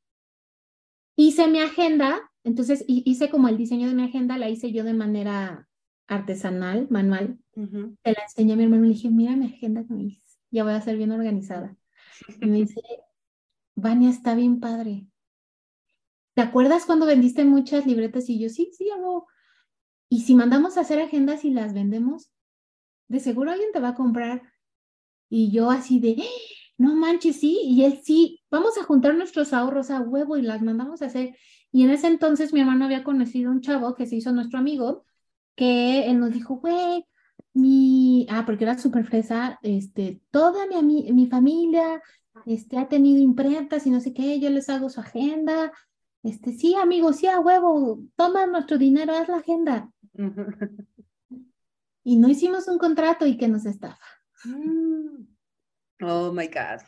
[1.15, 4.93] hice mi agenda entonces hice como el diseño de mi agenda, la hice yo de
[4.93, 5.67] manera
[6.07, 7.39] artesanal, manual.
[7.53, 10.21] Te la enseñé a mi hermano y le dije, mira mi agenda que me hice,
[10.51, 11.75] ya voy a ser bien organizada.
[12.41, 12.81] Y me dice,
[13.75, 15.07] Vania, está bien padre.
[16.33, 18.29] ¿Te acuerdas cuando vendiste muchas libretas?
[18.29, 19.27] Y yo, sí, sí, hago.
[20.09, 22.31] Y si mandamos a hacer agendas y las vendemos,
[23.07, 24.41] de seguro alguien te va a comprar.
[25.29, 26.23] Y yo así de,
[26.77, 27.59] no manches, sí.
[27.63, 31.35] Y él, sí, vamos a juntar nuestros ahorros a huevo y las mandamos a hacer.
[31.71, 35.05] Y en ese entonces mi hermano había conocido un chavo que se hizo nuestro amigo,
[35.55, 37.05] que él nos dijo, güey,
[37.53, 42.01] mi, ah, porque era súper fresa, este, toda mi, mi familia,
[42.45, 45.71] este, ha tenido imprentas y no sé qué, yo les hago su agenda,
[46.23, 49.91] este, sí, amigo, sí, a huevo, toma nuestro dinero, haz la agenda.
[52.03, 54.05] y no hicimos un contrato y que nos estafa.
[54.45, 55.27] Mm.
[56.01, 56.81] Oh, my God.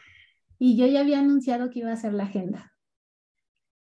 [0.57, 2.73] Y yo ya había anunciado que iba a hacer la agenda.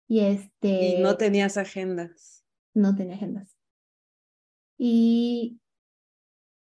[0.08, 0.98] Y este.
[0.98, 2.44] Y no tenías agendas.
[2.74, 3.56] No tenía agendas.
[4.78, 5.60] Y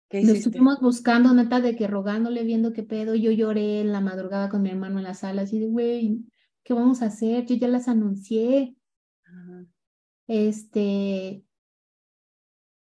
[0.09, 3.13] ¿Qué lo estuvimos buscando, neta, de que rogándole, viendo qué pedo.
[3.13, 6.25] Yo lloré en la madrugada con mi hermano en la sala, así de, güey,
[6.63, 7.45] ¿qué vamos a hacer?
[7.45, 8.75] Yo ya las anuncié.
[10.29, 11.43] Este.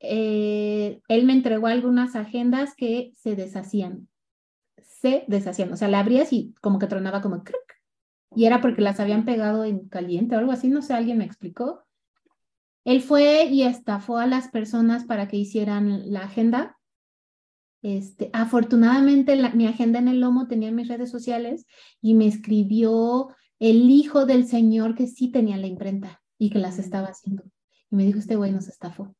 [0.01, 4.09] Eh, él me entregó algunas agendas que se deshacían.
[4.83, 5.73] Se deshacían.
[5.73, 7.45] O sea, la abrías y como que tronaba como
[8.35, 11.25] y era porque las habían pegado en caliente o algo así, no sé, alguien me
[11.25, 11.85] explicó.
[12.85, 16.79] Él fue y estafó a las personas para que hicieran la agenda.
[17.83, 21.67] Este, afortunadamente mi agenda en el lomo tenía mis redes sociales
[22.01, 23.29] y me escribió
[23.61, 27.45] el hijo del señor que sí tenía la imprenta y que las estaba haciendo.
[27.91, 29.15] Y me dijo, este güey nos estafó.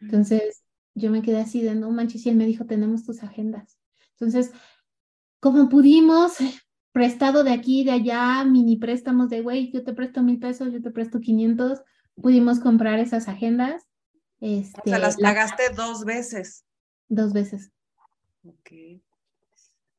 [0.00, 0.62] Entonces
[0.94, 3.78] yo me quedé así de, no manches, y él me dijo, tenemos tus agendas.
[4.12, 4.52] Entonces,
[5.40, 6.36] como pudimos,
[6.92, 10.82] prestado de aquí, de allá, mini préstamos de, güey, yo te presto mil pesos, yo
[10.82, 11.80] te presto 500,
[12.14, 13.84] pudimos comprar esas agendas.
[14.40, 16.64] Este, o sea, las pagaste dos veces.
[17.08, 17.72] Dos veces.
[18.44, 19.00] Ok.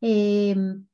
[0.01, 0.86] Em,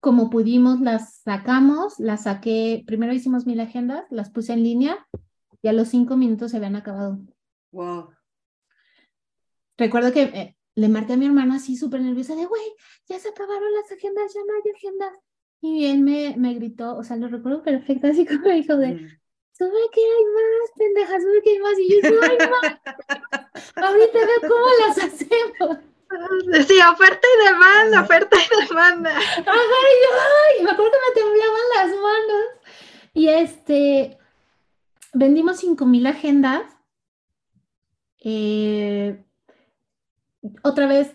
[0.00, 5.06] como pudimos, las sacamos, las saqué, primero hicimos mil agendas, las puse en línea
[5.62, 7.18] y a los cinco minutos se habían acabado.
[7.72, 8.10] Wow.
[9.76, 12.62] Recuerdo que eh, le marqué a mi hermana así súper nerviosa de, güey,
[13.08, 15.12] ya se acabaron las agendas, ya no hay agendas.
[15.62, 19.20] Y él me, me gritó, o sea, lo recuerdo perfecto, así como dijo de,
[19.52, 21.78] sube que hay más, pendeja, sube que hay más.
[21.78, 22.80] Y yo, no hay más.
[23.76, 25.78] Ahorita veo cómo las hacemos.
[26.66, 29.16] Sí, oferta y demanda, oferta y demanda.
[29.16, 32.44] Ajá, y ay, me acuerdo que me temblaban las manos.
[33.14, 34.18] Y este,
[35.12, 36.62] vendimos cinco mil agendas.
[38.22, 39.24] Eh,
[40.62, 41.14] otra vez,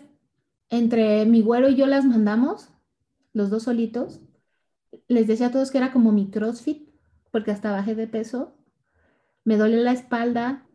[0.70, 2.70] entre mi güero y yo las mandamos
[3.32, 4.20] los dos solitos.
[5.08, 6.88] Les decía a todos que era como mi CrossFit,
[7.30, 8.56] porque hasta bajé de peso.
[9.44, 10.65] Me dolió la espalda,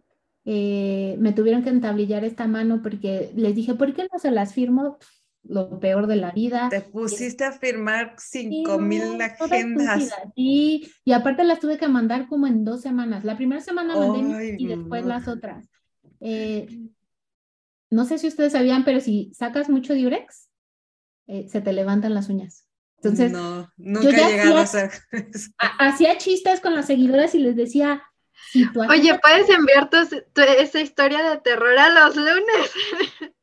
[0.45, 4.53] eh, me tuvieron que entablillar esta mano porque les dije, ¿por qué no se las
[4.53, 4.97] firmo?
[5.43, 6.69] Lo peor de la vida.
[6.69, 10.11] Te pusiste a firmar cinco mil agendas.
[10.35, 13.23] Sí, y aparte las tuve que mandar como en dos semanas.
[13.23, 15.67] La primera semana mandé y después las otras.
[16.19, 16.67] Eh,
[17.89, 20.49] no sé si ustedes sabían, pero si sacas mucho diurex,
[21.27, 22.67] eh, se te levantan las uñas.
[22.97, 24.91] Entonces, no, nunca he llegado a hacer
[25.57, 28.03] Hacía chistes con las seguidoras y les decía,
[28.89, 29.97] Oye, ¿puedes enviar tu,
[30.41, 32.71] esa historia de terror a los lunes?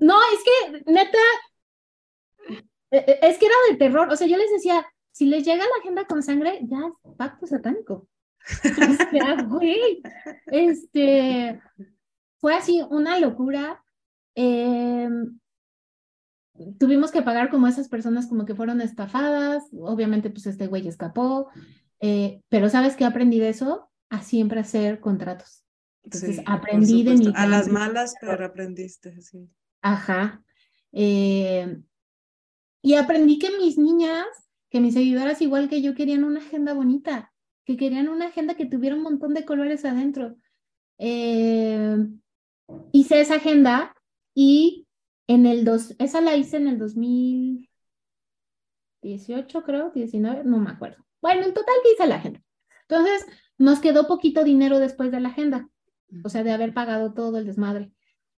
[0.00, 1.18] no, es que, neta,
[2.90, 4.08] e, e, es que era de terror.
[4.10, 7.46] O sea, yo les decía, si les llega la agenda con sangre, ya es pacto
[7.46, 8.08] satánico.
[9.48, 10.02] güey,
[10.46, 11.60] este,
[12.38, 13.82] fue así una locura.
[14.34, 15.38] Em,
[16.78, 19.64] tuvimos que pagar como esas personas como que fueron estafadas.
[19.72, 21.48] Obviamente, pues este güey escapó.
[22.00, 23.90] Eh, pero ¿sabes qué aprendí de eso?
[24.08, 25.64] A siempre hacer contratos.
[26.04, 27.32] Entonces aprendí de mi...
[27.34, 29.50] A las malas, pero aprendiste, sí.
[29.82, 30.42] Ajá.
[30.92, 31.82] Eh,
[32.82, 34.24] y aprendí que mis niñas,
[34.70, 37.32] que mis seguidoras igual que yo querían una agenda bonita,
[37.64, 40.36] que querían una agenda que tuviera un montón de colores adentro.
[40.98, 41.96] Eh,
[42.92, 43.94] hice esa agenda
[44.34, 44.86] y
[45.26, 51.07] en el dos, esa la hice en el 2018, creo, 19, no me acuerdo.
[51.20, 52.42] Bueno, en total que hice la agenda.
[52.88, 53.26] Entonces,
[53.58, 55.68] nos quedó poquito dinero después de la agenda,
[56.24, 57.92] o sea, de haber pagado todo el desmadre.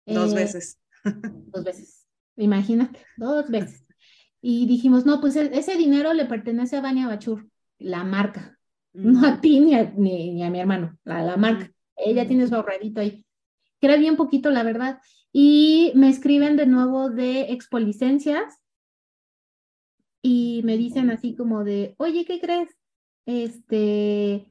[0.06, 0.80] Dos eh, veces.
[1.52, 2.06] Dos veces,
[2.36, 3.86] imagínate, dos veces.
[4.42, 8.58] Y dijimos, no, pues e-, ese dinero le pertenece a Vania Bachur, la marca,
[8.92, 11.70] no a ti ni a, ni, a mi hermano, a la marca.
[11.96, 13.24] Ella tiene su ahorradito ahí,
[13.80, 15.00] que era bien poquito, la verdad.
[15.32, 18.60] Y me escriben de nuevo de expolicencias
[20.22, 22.68] y me dicen así como de, oye, ¿qué crees?
[23.26, 24.46] Este,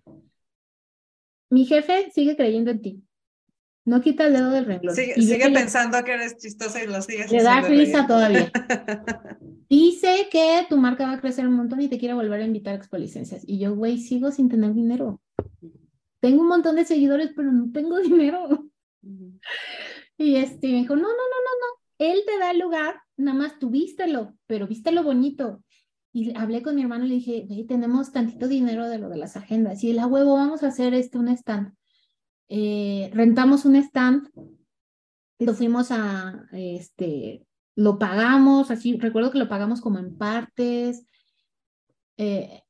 [1.49, 3.03] mi jefe sigue creyendo en ti.
[3.85, 4.95] No quita el dedo del renglón.
[4.95, 8.51] Sigue, pensando que eres chistosa y lo sigues Le da risa todavía.
[9.69, 12.73] Dice que tu marca va a crecer un montón y te quiere volver a invitar
[12.73, 13.43] a expolicencias.
[13.47, 15.21] Y yo, güey, sigo sin tener dinero.
[16.19, 18.69] Tengo un montón de seguidores, pero no tengo dinero.
[20.17, 21.79] Y este me dijo, no, no, no, no, no.
[21.97, 25.63] Él te da el lugar, nada más tú vístelo, pero vístelo bonito.
[26.11, 29.37] Y hablé con mi hermano y le dije, tenemos tantito dinero de lo de las
[29.37, 29.83] agendas.
[29.83, 31.73] Y la huevo, vamos a hacer este, un stand.
[32.47, 34.27] Eh, rentamos un stand,
[35.37, 37.45] lo fuimos a, este,
[37.75, 41.05] lo pagamos, así, recuerdo que lo pagamos como en partes.
[42.17, 42.63] Eh,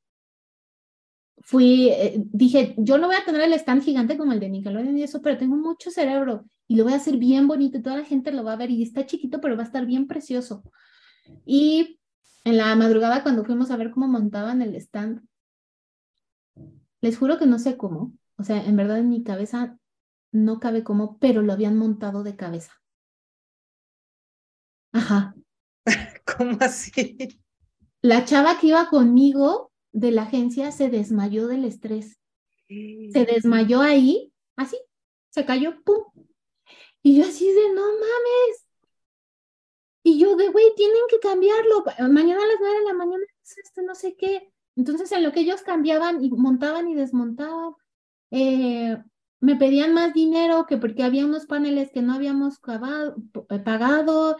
[1.40, 4.98] fui, eh, dije, yo no voy a tener el stand gigante como el de Nickelodeon
[4.98, 7.96] y eso, pero tengo mucho cerebro y lo voy a hacer bien bonito y toda
[7.96, 10.62] la gente lo va a ver y está chiquito, pero va a estar bien precioso.
[11.44, 12.00] Y
[12.44, 15.22] en la madrugada cuando fuimos a ver cómo montaban el stand,
[17.00, 19.78] les juro que no sé cómo, o sea, en verdad en mi cabeza
[20.32, 22.72] no cabe cómo, pero lo habían montado de cabeza.
[24.92, 25.34] Ajá.
[26.36, 27.40] ¿Cómo así?
[28.02, 32.20] La chava que iba conmigo de la agencia se desmayó del estrés.
[32.68, 34.76] Se desmayó ahí, así,
[35.30, 36.04] se cayó, ¡pum!
[37.02, 38.66] Y yo así de, no mames.
[40.02, 41.84] Y yo de, güey, tienen que cambiarlo.
[42.10, 44.52] Mañana a las nueve de la mañana, esto no sé qué.
[44.76, 47.74] Entonces, en lo que ellos cambiaban y montaban y desmontaban,
[48.30, 48.96] eh,
[49.40, 52.60] me pedían más dinero que porque había unos paneles que no habíamos
[53.64, 54.36] pagado,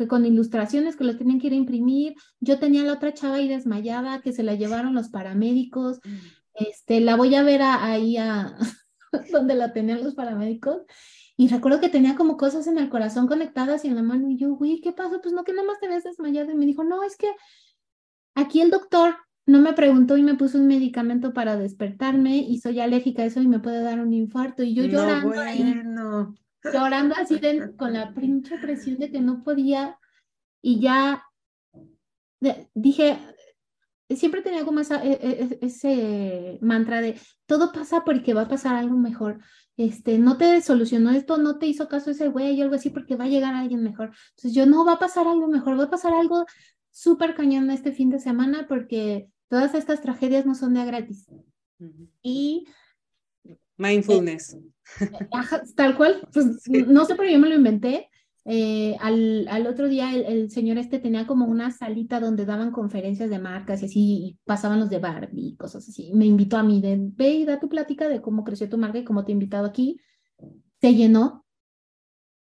[0.00, 2.14] que con ilustraciones que los tenían que ir a imprimir.
[2.40, 6.00] Yo tenía la otra chava ahí desmayada que se la llevaron los paramédicos.
[6.04, 6.16] Mm.
[6.54, 8.56] Este, la voy a ver ahí a
[9.32, 10.82] donde la tenían los paramédicos
[11.36, 14.30] y recuerdo que tenía como cosas en el corazón conectadas y en la mano.
[14.30, 15.20] Y yo, güey, ¿qué pasó?
[15.20, 16.50] Pues no, que nada más te ves desmayado.
[16.50, 17.28] Y me dijo, no, es que
[18.34, 22.80] aquí el doctor no me preguntó y me puso un medicamento para despertarme y soy
[22.80, 24.62] alérgica a eso y me puede dar un infarto.
[24.62, 25.82] Y yo llorando ahí,
[26.64, 27.40] llorando así
[27.76, 29.98] con la pinche presión de que no podía.
[30.62, 31.24] Y ya
[32.74, 33.18] dije,
[34.10, 38.74] siempre tenía como esa, e, e, ese mantra de todo pasa porque va a pasar
[38.74, 39.40] algo mejor
[39.84, 43.16] este, no te solucionó esto, no te hizo caso ese güey y algo así porque
[43.16, 44.12] va a llegar alguien mejor.
[44.30, 46.44] Entonces yo no va a pasar algo mejor, va a pasar algo
[46.90, 51.26] súper cañón este fin de semana porque todas estas tragedias no son de gratis.
[52.22, 52.66] Y...
[53.80, 54.56] Mindfulness.
[55.00, 55.28] Eh,
[55.74, 58.08] tal cual, pues, no sé, pero yo me lo inventé
[58.44, 63.28] eh, al, al, otro día el, señor este tenía como una salita donde daban conferencias
[63.28, 66.10] de marcas y así, y pasaban los de Barbie y cosas así.
[66.14, 68.98] Me invitó a mí de, ve y da tu plática de cómo creció tu marca
[68.98, 70.00] y cómo te he invitado aquí.
[70.80, 71.44] Se llenó,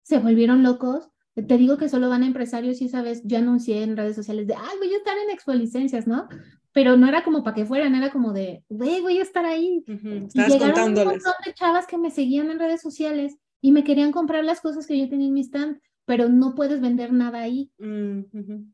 [0.02, 1.08] se volvieron locos.
[1.34, 4.46] te digo que solo van a empresarios y esa vez yo anuncié en redes sociales
[4.46, 6.28] de, ay, voy a estar en Expo Licencias, ¿no?
[6.72, 9.84] Pero no era como para que fueran, era como de, güey, voy a estar ahí.
[9.88, 13.72] Ujú, Y Estás llegaron un montón de chavas que me seguían en redes sociales y
[13.72, 17.12] me querían comprar las cosas que yo tenía en mi stand, pero no puedes vender
[17.12, 17.70] nada ahí.
[17.78, 18.66] Mm, ujú.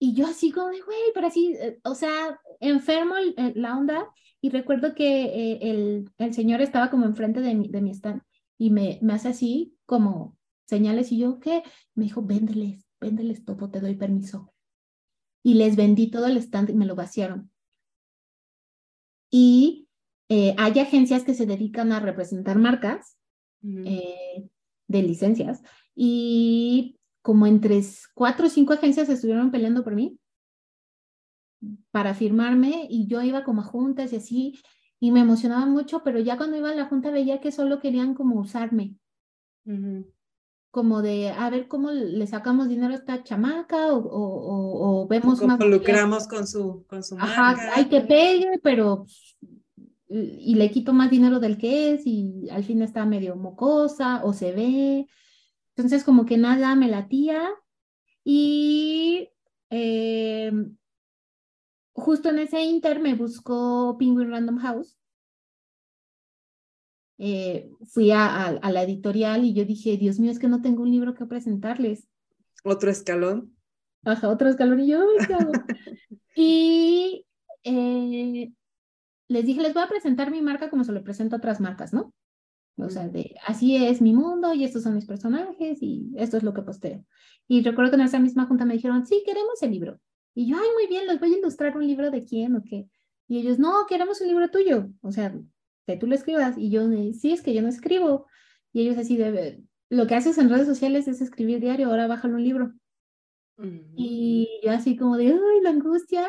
[0.00, 3.14] Y yo así como de, güey, pero así, eh, o sea, enfermo
[3.54, 4.08] la onda.
[4.40, 8.22] Y recuerdo que eh, el, el señor estaba como enfrente de mi, de mi stand
[8.56, 10.36] y me, me hace así como
[10.66, 11.62] señales y yo, ¿qué?
[11.94, 14.52] Me dijo, véndeles, véndeles todo, te doy permiso.
[15.42, 17.50] Y les vendí todo el stand y me lo vaciaron.
[19.30, 19.88] Y
[20.28, 23.16] eh, hay agencias que se dedican a representar marcas
[23.62, 24.48] eh,
[24.86, 25.62] de licencias
[25.94, 27.82] y como entre
[28.14, 30.18] cuatro o cinco agencias estuvieron peleando por mí
[31.90, 34.60] para firmarme y yo iba como a juntas y así
[35.00, 38.14] y me emocionaba mucho, pero ya cuando iba a la junta veía que solo querían
[38.14, 38.96] como usarme,
[39.64, 40.10] Ujú.
[40.70, 45.06] Como de a ver cómo le sacamos dinero a esta chamaca o, o, o- o
[45.08, 47.74] vemos más lucramos con su, con su Ajá, marca.
[47.76, 49.06] hay que pegue, pero
[50.10, 54.22] y y le quito más dinero del que es y al fin está medio mocosa
[54.24, 55.06] o se ve.
[55.76, 57.48] Entonces como que nada me latía
[58.24, 59.28] y
[59.70, 60.50] eh,
[61.92, 64.97] justo en ese inter me buscó Penguin Random House.
[67.18, 70.62] Eh, fui a, a- a la editorial y yo dije, Dios mío, es que no
[70.62, 72.06] tengo un libro que presentarles.
[72.64, 73.54] Otro escalón.
[74.04, 75.52] Ajá, otro escalón y yo, "Ay, ¿qué hago?".
[76.36, 77.26] Y
[77.64, 78.52] eh,
[79.28, 81.92] les dije, les voy a presentar mi marca como se lo presento a otras marcas,
[81.92, 82.14] ¿no?
[82.76, 86.44] O sea, de así es mi mundo y estos son mis personajes y esto es
[86.44, 87.04] lo que posteo.
[87.48, 89.98] Y recuerdo que en esa misma junta me dijeron, sí, queremos el libro.
[90.34, 92.88] Y yo, ay, muy bien, les voy a ilustrar un libro de quién o qué.
[93.26, 94.88] Y ellos, no, queremos un libro tuyo.
[95.02, 95.34] O sea,
[95.94, 96.56] que tú lo escribas.
[96.58, 96.82] Y yo,
[97.14, 98.26] sí, es que yo no escribo.
[98.72, 102.34] Y ellos así de, lo que haces en redes sociales es escribir diario, ahora bájalo
[102.34, 102.72] un libro.
[103.56, 103.86] Ujú.
[103.96, 106.26] Y yo así como de, ay, la angustia,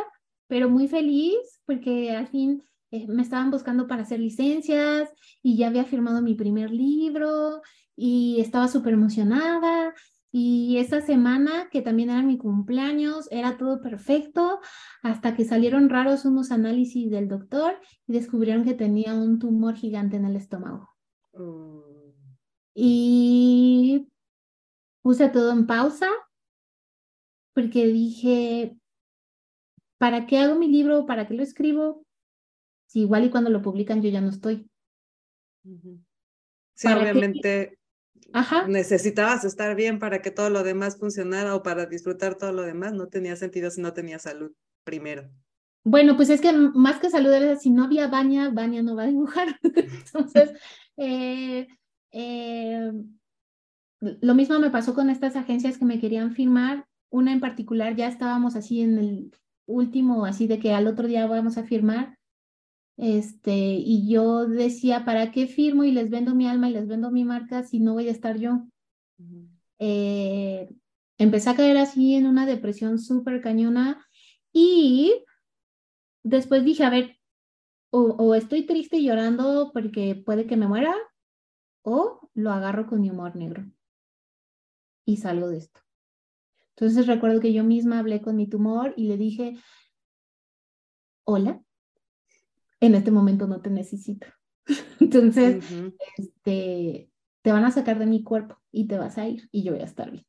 [0.48, 5.10] pero muy feliz porque al fin eh, me estaban buscando para hacer licencias
[5.44, 7.62] y ya había firmado mi primer libro
[7.96, 9.94] y estaba súper emocionada.
[10.32, 14.60] Y esa semana, que también era mi cumpleaños, era todo perfecto,
[15.02, 20.18] hasta que salieron raros unos análisis del doctor y descubrieron que tenía un tumor gigante
[20.18, 20.90] en el estómago.
[21.34, 21.80] Mm.
[22.76, 24.08] Y
[25.02, 26.08] puse todo en pausa
[27.54, 28.78] porque dije,
[29.98, 31.08] ¿para qué hago mi libro?
[31.08, 32.06] ¿Para qué lo escribo?
[32.86, 34.70] Si igual y cuando lo publican yo ya no estoy.
[36.76, 37.79] Sí, obviamente
[38.34, 42.62] Ajá, necesitabas estar bien para que todo lo demás funcionara o para disfrutar todo lo
[42.64, 42.94] demás.
[42.94, 44.52] No tenía sentido si no tenías salud
[44.84, 45.30] primero.
[45.84, 49.04] bueno, pues es que más que salud, era si no había baña, baña no va
[49.04, 49.60] a dibujar.
[49.64, 50.52] Entonces,
[50.98, 51.68] eh,
[52.12, 52.92] eh,
[54.02, 56.86] lo mismo me pasó con estas agencias que me querían firmar.
[57.10, 59.32] Una en particular, ya estábamos así en el
[59.66, 62.19] último, así de que al otro día vamos a firmar.
[63.02, 67.12] Este, y yo decía, ¿para qué firmo y les vendo mi alma y les vendo
[67.12, 68.68] mi marca si no voy a estar yo?
[69.80, 70.70] Eh,
[71.18, 74.06] empecé a caer así en una depresión súper cañona
[74.52, 75.24] y
[76.24, 77.18] después dije, a ver,
[77.90, 80.94] o, o estoy triste y llorando porque puede que me muera
[81.84, 83.66] o lo agarro con mi humor negro
[85.06, 85.80] y salgo de esto.
[86.76, 89.58] Entonces recuerdo que yo misma hablé con mi tumor y le dije,
[91.24, 91.64] hola,
[92.80, 94.28] en este momento no te necesito.
[95.00, 95.96] Entonces, Ujú.
[96.18, 97.10] este,
[97.42, 99.82] te van a sacar de mi cuerpo y te vas a ir y yo voy
[99.82, 100.26] a estar bien.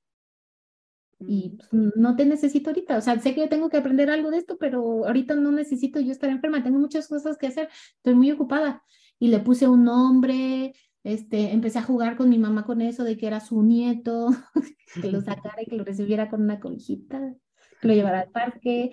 [1.20, 2.96] Y pues, no te necesito ahorita.
[2.96, 6.12] O sea, sé que tengo que aprender algo de esto, pero ahorita no necesito yo
[6.12, 6.62] estar enferma.
[6.62, 7.68] Tengo muchas cosas que hacer.
[7.96, 8.82] Estoy muy ocupada.
[9.18, 10.72] Y le puse un nombre.
[11.02, 14.30] Este, empecé a jugar con mi mamá con eso de que era su nieto,
[15.00, 17.34] que lo sacara y que lo recibiera con una cobijita,
[17.80, 18.90] que lo llevara al parque.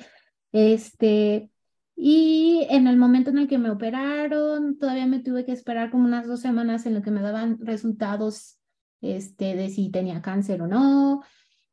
[0.51, 1.49] Este,
[1.97, 6.05] y en el momento en el que me operaron, todavía me tuve que esperar como
[6.05, 8.59] unas dos semanas en lo que me daban resultados
[9.01, 11.23] este, de si tenía cáncer o no.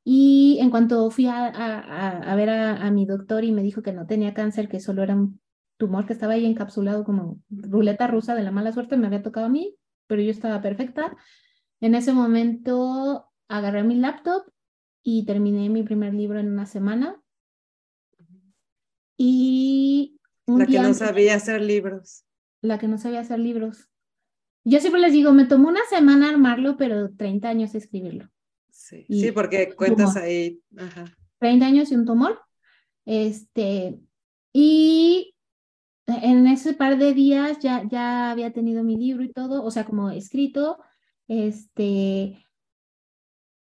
[0.04, 3.82] Y en cuanto fui a, a, a- ver a, a mi doctor y me dijo
[3.82, 5.40] que no tenía cáncer, que solo era un
[5.78, 9.46] tumor que estaba ahí encapsulado como ruleta rusa de la mala suerte, me había tocado
[9.46, 11.16] a mí, pero yo estaba perfecta.
[11.80, 14.44] En ese momento agarré mi laptop
[15.02, 17.22] y terminé mi primer libro en una semana.
[19.16, 22.24] Y un La que no antes- sabía hacer libros.
[22.62, 23.88] la que no sabía hacer libros.
[24.64, 28.30] Yo siempre les digo, me tomó una semana armarlo, pero 30 años escribirlo.
[28.70, 30.60] Sí, Y sí, porque cuentas ahí.
[30.76, 31.04] Ajá.
[31.38, 32.40] 30 años y un tumor.
[33.04, 34.00] Este,
[34.54, 35.34] y
[36.06, 39.84] en ese par de días ya, ya había tenido mi libro y todo, o sea,
[39.84, 40.78] como escrito,
[41.28, 42.42] este,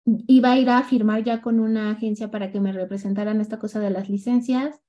[0.06, 3.80] iba a ir a firmar ya con una agencia para que me representaran esta cosa
[3.80, 4.80] de las licencias,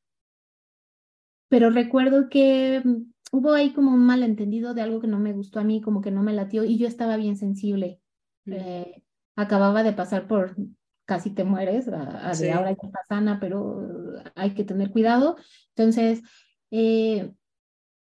[1.50, 5.60] pero recuerdo que mm, hubo ahí como un malentendido de algo que no me gustó
[5.60, 8.00] a mí, como que no me latió y yo estaba bien sensible.
[8.46, 9.04] Eh,
[9.36, 10.56] acababa de pasar por
[11.06, 13.80] casi te mueres, a, de ahora está sana, pero
[14.36, 15.38] hay que tener cuidado.
[15.76, 16.22] Entonces,
[16.72, 17.32] eh,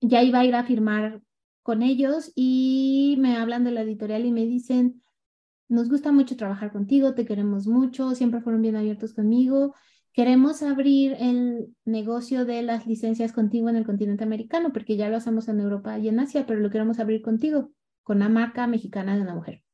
[0.00, 1.22] ya iba a ir a firmar
[1.62, 5.02] con ellos y me hablan de la editorial y me dicen,
[5.68, 9.74] nos gusta mucho trabajar contigo, te queremos mucho, siempre fueron bien abiertos conmigo.
[10.12, 15.16] Queremos abrir el negocio de las licencias contigo en el continente americano, porque ya lo
[15.16, 19.16] hacemos en Europa y en Asia, pero lo queremos abrir contigo, con la marca mexicana
[19.16, 19.64] de una mujer.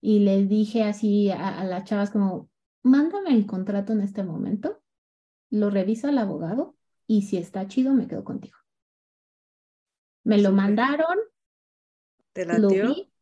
[0.00, 2.50] Y le dije así a, a las chavas como,
[2.82, 4.82] mándame el contrato en este momento,
[5.50, 8.58] lo revisa el abogado y si está chido me quedo contigo.
[10.24, 11.18] Me lo mandaron,
[12.32, 13.12] ¿Te lo vi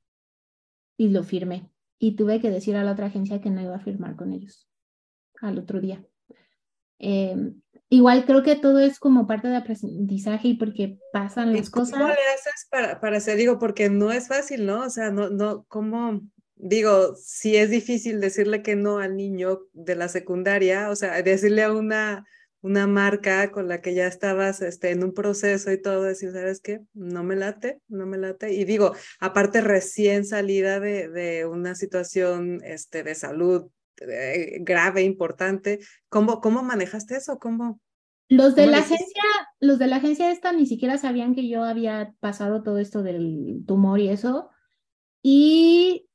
[0.97, 1.69] y lo firmé.
[1.99, 4.72] Y tuve que decir a la otra agencia que no iba a firmar con ellos
[5.43, 6.03] al otro día.
[6.99, 11.99] Em, igual creo que todo es como parte de aprendizaje y porque pasan las cosas.
[11.99, 13.36] ¿Cómo le haces para, para hacer?
[13.36, 14.86] Digo, porque no es fácil, ¿no?
[14.86, 16.22] O sea, no, no, ¿cómo?
[16.55, 21.64] Digo, si es difícil decirle que no al niño de la secundaria, o sea, decirle
[21.64, 22.24] a una
[22.62, 26.61] una marca con la que ya estabas este, en un proceso y todo, decir, ¿sabes
[26.61, 26.80] qué?
[26.95, 28.53] No me late, no me late.
[28.55, 33.68] Y digo, aparte recién salida de, de una situación este, de salud
[34.09, 37.39] eh, grave, importante, ¿cómo, ¿cómo manejaste eso?
[37.39, 37.81] ¿Cómo?
[38.29, 39.23] Los de la agencia,
[39.61, 43.63] los de la agencia esta ni siquiera sabían que yo había pasado todo esto del
[43.67, 44.49] tumor y eso.
[45.23, 46.09] Y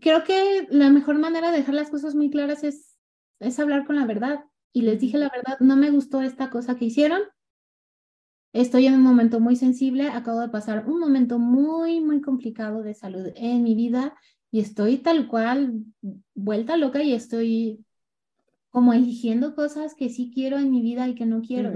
[0.00, 2.96] creo que la mejor manera de dejar las cosas muy claras es,
[3.40, 6.76] es hablar con la verdad y les dije la verdad, no me gustó esta cosa
[6.76, 7.20] que hicieron.
[8.54, 12.94] Estoy en un momento muy sensible, acabo de pasar un momento muy, muy complicado de
[12.94, 14.16] salud en mi vida
[14.50, 15.84] y estoy tal cual
[16.34, 17.84] vuelta loca y estoy
[18.70, 21.72] como eligiendo cosas que sí quiero en mi vida y que no quiero.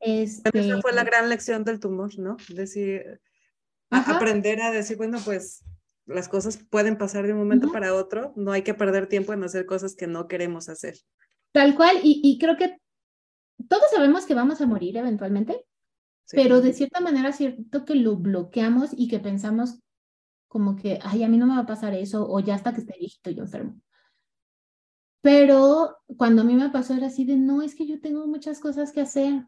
[0.00, 0.58] Este...
[0.58, 2.36] Esa fue la gran lección del tumor, ¿no?
[2.54, 3.20] Decir,
[3.90, 5.64] aprender a decir, bueno, pues
[6.06, 9.42] las cosas pueden pasar de un momento para otro, no hay que perder tiempo en
[9.42, 10.96] hacer cosas que no queremos hacer.
[11.52, 12.78] Tal cual, y, creo que
[13.68, 15.64] todos sabemos que vamos a morir eventualmente,
[16.30, 19.80] pero de cierta manera cierto que lo bloqueamos y que pensamos
[20.48, 22.80] como que, ay, a mí no me va a pasar eso, o ya hasta que
[22.80, 23.80] esté viejito yo enfermo.
[25.20, 28.60] Pero cuando a mí me pasó era así de, no, es que yo tengo muchas
[28.60, 29.46] cosas que hacer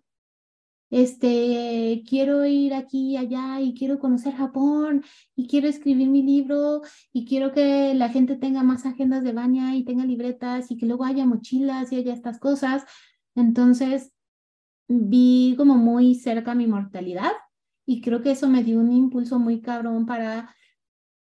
[0.91, 5.05] este, quiero ir aquí y allá y quiero conocer Japón
[5.37, 6.81] y quiero escribir mi libro
[7.13, 10.87] y quiero que la gente tenga más agendas de baña y tenga libretas y que
[10.87, 12.85] luego haya mochilas y haya estas cosas.
[13.35, 14.13] Entonces,
[14.89, 17.33] vi como muy cerca mi mortalidad
[17.87, 20.55] y creo que eso me dio un impulso muy cabrón para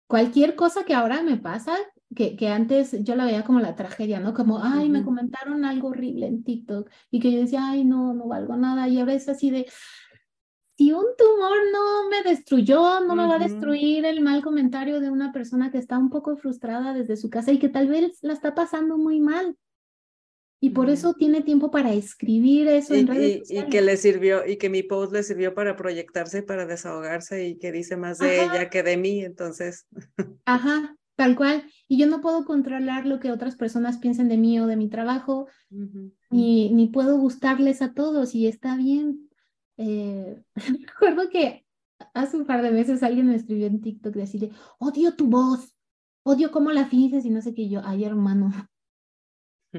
[0.09, 1.77] cualquier cosa que ahora me pasa,
[2.15, 4.33] que, que, antes yo la veía como la tragedia, ¿no?
[4.33, 8.27] Como, ay, me comentaron algo horrible en TikTok y que yo decía, ay, no, no
[8.27, 8.87] valgo nada.
[8.87, 9.67] Y ahora es así de,
[10.75, 15.11] si un tumor no me destruyó, no me va a destruir el mal comentario de
[15.11, 18.33] una persona que está un poco frustrada desde su casa y que tal vez la
[18.33, 19.57] está pasando muy mal.
[20.61, 24.45] Y por eso tiene tiempo para escribir eso en redes y, y, que le sirvió,
[24.45, 28.43] y que mi post le sirvió para proyectarse, para desahogarse y que dice más de
[28.43, 29.87] ella que de mí, entonces.
[30.45, 31.63] Ajá, tal cual.
[31.87, 34.89] Y yo no puedo controlar lo que otras personas piensen de mí o de mi
[34.89, 35.47] trabajo,
[36.29, 39.29] ni, ni puedo gustarles a todos y está bien.
[39.77, 40.43] Eh,
[40.87, 41.65] recuerdo que
[42.13, 45.73] hace un par de meses alguien me escribió en TikTok decirle, odio tu voz,
[46.23, 48.51] odio cómo la finges y no sé qué yo, ay hermano.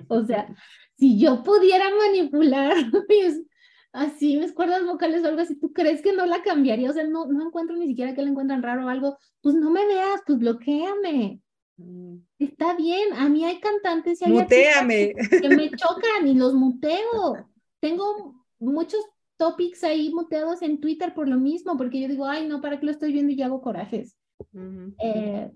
[0.08, 0.54] O sea,
[0.96, 2.74] si yo pudiera manipular
[3.92, 6.90] así mis cuerdas vocales o algo así, ¿tú crees que no la cambiaría?
[6.90, 9.70] O sea, no, no encuentro ni siquiera que la encuentran raro o algo, pues no
[9.70, 11.40] me veas, pues bloqueame.
[11.76, 12.16] Mm.
[12.38, 15.14] Está bien, a mí hay cantantes y hay Muteame.
[15.14, 17.48] que me chocan y los muteo.
[17.80, 19.04] Tengo muchos
[19.36, 22.86] topics ahí muteados en Twitter por lo mismo, porque yo digo, ay, no, ¿para qué
[22.86, 24.16] lo estoy viendo y hago corajes?
[24.98, 25.50] Eh,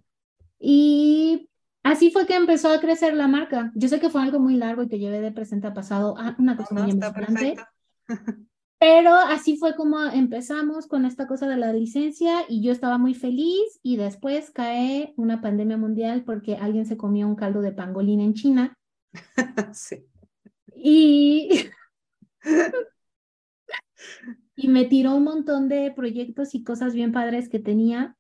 [0.59, 1.51] y
[1.85, 3.70] así fue que empezó a crecer la marca.
[3.74, 6.16] Yo sé que fue algo muy largo y te llevé de presente a pasado.
[6.19, 7.55] Ah, una cosa muy importante.
[8.78, 13.15] Pero así fue como empezamos con esta cosa de la licencia y yo estaba muy
[13.15, 18.20] feliz y después cae una pandemia mundial porque alguien se comió un caldo de pangolín
[18.20, 18.77] en China.
[19.73, 20.05] sí.
[20.77, 21.70] Y,
[24.56, 28.16] y me tiró un montón de proyectos y cosas bien padres que tenía,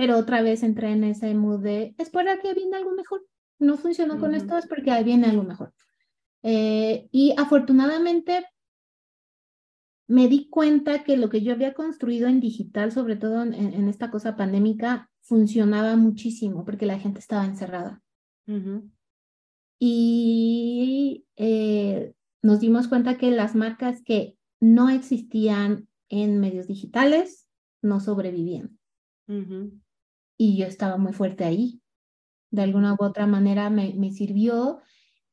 [0.00, 3.26] pero otra vez entré en ese mood de, es para que viene algo mejor.
[3.58, 5.74] No funcionó con esto, es porque ahí viene algo mejor.
[6.42, 8.46] Eh, y afortunadamente
[10.08, 14.10] me di cuenta que lo que yo había construido en digital, sobre todo en, esta
[14.10, 18.00] cosa pandémica, funcionaba muchísimo porque la gente estaba encerrada.
[19.78, 27.46] Y eh, nos dimos cuenta que las marcas que no existían en medios digitales
[27.82, 28.78] no sobrevivían.
[30.40, 31.82] Y yo estaba muy fuerte ahí.
[32.50, 34.80] De alguna u otra manera me, me sirvió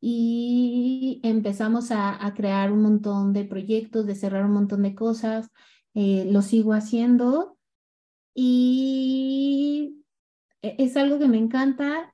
[0.02, 5.50] y empezamos a, a, crear un montón de proyectos, de cerrar un montón de cosas.
[5.94, 7.58] Eh, lo sigo haciendo
[8.34, 10.04] y
[10.62, 12.14] e, es algo que me encanta,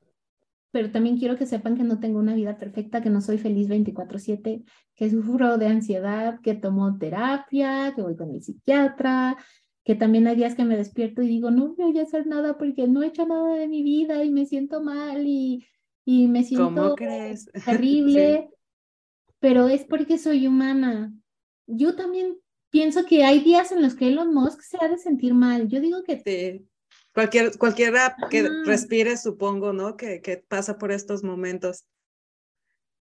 [0.70, 3.70] pero también quiero que sepan que no tengo una vida perfecta, que no soy feliz
[3.70, 4.64] 24/7,
[4.94, 9.36] que sufro de ansiedad, que tomo terapia, que voy con el psiquiatra,
[9.84, 12.88] que también hay días que me despierto y digo, no voy a hacer nada porque
[12.88, 15.66] no he hecho nada de mi vida y me siento mal y
[16.06, 16.96] y me siento
[17.66, 18.50] terrible,
[19.40, 21.14] pero es porque soy humana.
[21.68, 22.38] Yo también
[22.70, 25.68] pienso que hay días en los que Elon Musk se ha de sentir mal.
[25.68, 26.20] Yo digo que...
[26.20, 26.68] Sí.
[27.14, 29.96] Cualquier, cualquiera que respire, supongo, ¿no?
[29.96, 31.86] Que, que pasa por estos momentos.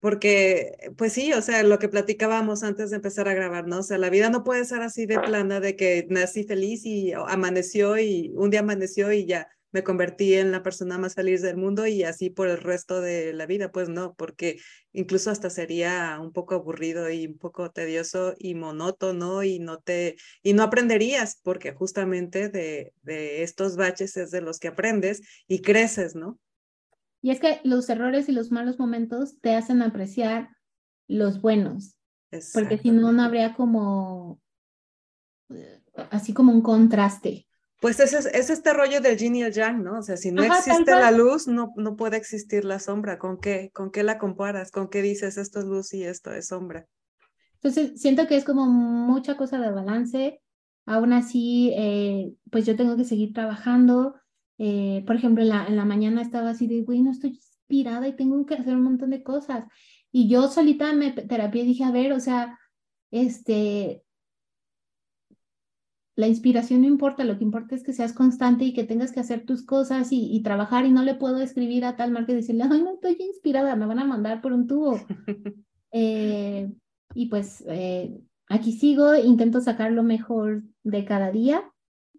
[0.00, 3.80] Porque, pues sí, o sea, lo que platicábamos antes de empezar a grabar, ¿no?
[3.80, 7.12] O sea, la vida no puede ser así de plana, de que nací feliz y
[7.12, 11.56] amaneció y un día amaneció y ya me convertí en la persona más feliz del
[11.56, 14.58] mundo y así por el resto de la vida, pues no, porque
[14.92, 20.16] incluso hasta sería un poco aburrido y un poco tedioso y monótono y no te
[20.42, 25.60] y no aprenderías porque justamente de, de estos baches es de los que aprendes y
[25.60, 26.38] creces, ¿no?
[27.20, 30.50] Y es que los errores y los malos momentos te hacen apreciar
[31.08, 31.96] los buenos,
[32.52, 34.40] porque si no, no habría como
[35.50, 37.46] eh, así como un contraste.
[37.80, 39.98] Pues es, es este rollo del yin y el yang, ¿no?
[39.98, 43.18] O sea, si no existe la luz, no, no puede existir la sombra.
[43.18, 44.72] ¿Con qué, ¿Con qué la comparas?
[44.72, 46.86] ¿Con qué dices esto es luz y esto es sombra?
[47.54, 50.42] Entonces, siento que es como mucha cosa de balance.
[50.86, 54.16] Aún así, eh, pues yo tengo que seguir trabajando.
[54.58, 58.08] Eh, por ejemplo, en la, en la mañana estaba así de, güey, no estoy inspirada
[58.08, 59.64] y tengo que hacer un montón de cosas.
[60.10, 62.58] Y yo solita me terapia y dije, a ver, o sea,
[63.10, 64.04] este,
[66.18, 69.20] la inspiración no importa, lo que importa es que seas constante y que tengas que
[69.20, 72.64] hacer tus cosas y, trabajar y no le puedo escribir a tal marca y decirle,
[72.68, 74.98] ay, no estoy inspirada, me van a mandar por un tubo.
[75.90, 76.70] Eh,
[77.14, 81.62] y pues eh, aquí sigo, intento sacar lo mejor de cada día,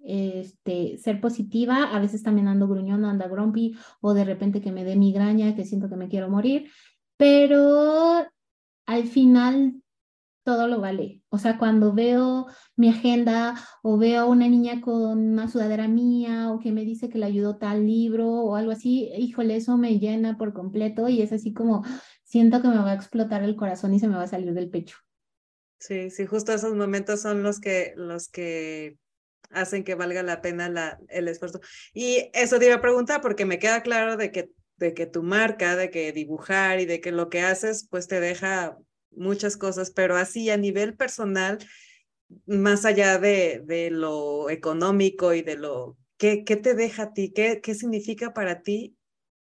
[0.03, 4.83] este, ser positiva, a veces también ando gruñona, ando grumpy o de repente que me
[4.83, 6.71] dé migraña, que siento que me quiero morir,
[7.17, 8.25] pero
[8.85, 9.81] al final
[10.43, 11.21] todo lo vale.
[11.29, 16.59] O sea, cuando veo mi agenda o veo una niña con una sudadera mía o
[16.59, 20.37] que me dice que le ayudó tal libro o algo así, híjole, eso me llena
[20.37, 21.83] por completo y es así como
[22.23, 24.69] siento que me va a explotar el corazón y se me va a salir del
[24.69, 24.97] pecho.
[25.79, 28.97] Sí, sí, justo esos momentos son los que, los que
[29.51, 31.59] hacen que valga la pena la, el esfuerzo.
[31.93, 35.23] Y eso te iba a preguntar porque me queda claro de que, de que tu
[35.23, 38.77] marca, de que dibujar y de que lo que haces pues te deja
[39.11, 41.57] muchas cosas, pero así a nivel personal,
[42.45, 47.31] más allá de, de lo económico y de lo, ¿qué, ¿qué, te deja a ti?
[47.33, 48.95] ¿Qué, ¿Qué significa para ti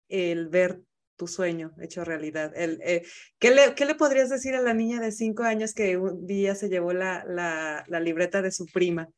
[0.09, 0.81] el ver
[1.15, 2.51] tu sueño hecho realidad?
[2.55, 3.03] El, eh,
[3.39, 6.55] ¿qué, le, ¿Qué le podrías decir a la niña de cinco años que un día
[6.55, 9.09] se llevó la, la, la libreta de su prima?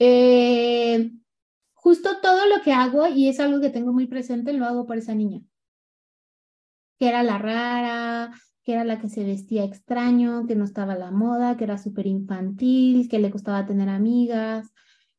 [0.00, 1.10] Eh,
[1.74, 4.96] justo todo lo que hago, y es algo que tengo muy presente, lo hago por
[4.96, 5.40] esa niña.
[6.98, 10.98] Que era la rara, que era la que se vestía extraño, que no estaba a
[10.98, 14.72] la moda, que era súper infantil, que le costaba tener amigas,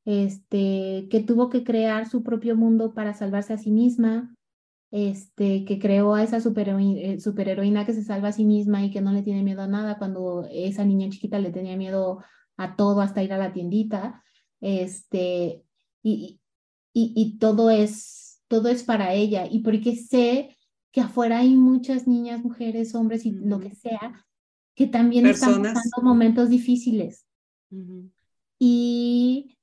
[0.06, 4.36] este, que tuvo que crear su propio mundo para salvarse a sí misma,
[4.92, 9.02] este, que creó a esa eh, superheroína, que se salva a sí misma y que
[9.02, 12.24] no le tiene miedo a nada cuando esa niña chiquita le tenía miedo
[12.60, 14.22] a todo hasta ir a la tiendita,
[14.60, 15.64] este,
[16.04, 16.42] y,
[16.94, 20.58] y, y todo es, todo es para ella, y porque sé
[20.92, 24.26] que afuera hay muchas niñas, mujeres, hombres y lo que sea,
[24.76, 27.26] que también están pasando momentos difíciles.
[28.60, 29.58] Y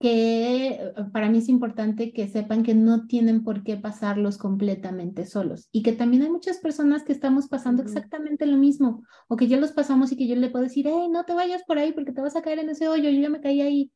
[0.00, 5.26] que eh, para mí es importante que sepan que no tienen por qué pasarlos completamente
[5.26, 9.48] solos y que también hay muchas personas que estamos pasando exactamente lo mismo o que
[9.48, 11.92] ya los pasamos y que yo le puedo decir, hey, no te vayas por ahí
[11.92, 13.92] porque te vas a caer en ese hoyo, yo ya me caí ahí,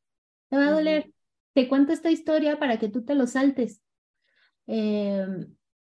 [0.49, 1.13] te va a doler,
[1.55, 3.83] te cuento esta historia para que tú te lo saltes.
[4.67, 5.27] Eh,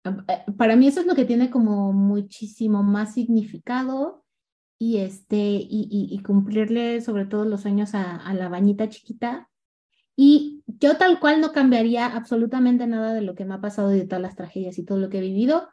[0.04, 4.26] eh, para mí eso es lo que tiene como muchísimo más significado
[4.78, 9.50] y, este, y, y, cumplirle sobre todo los sueños a, a, la bañita chiquita.
[10.22, 14.00] Y yo tal cual no cambiaría absolutamente nada de lo que me ha pasado y
[14.00, 15.70] de todas las tragedias y todo lo que he vivido,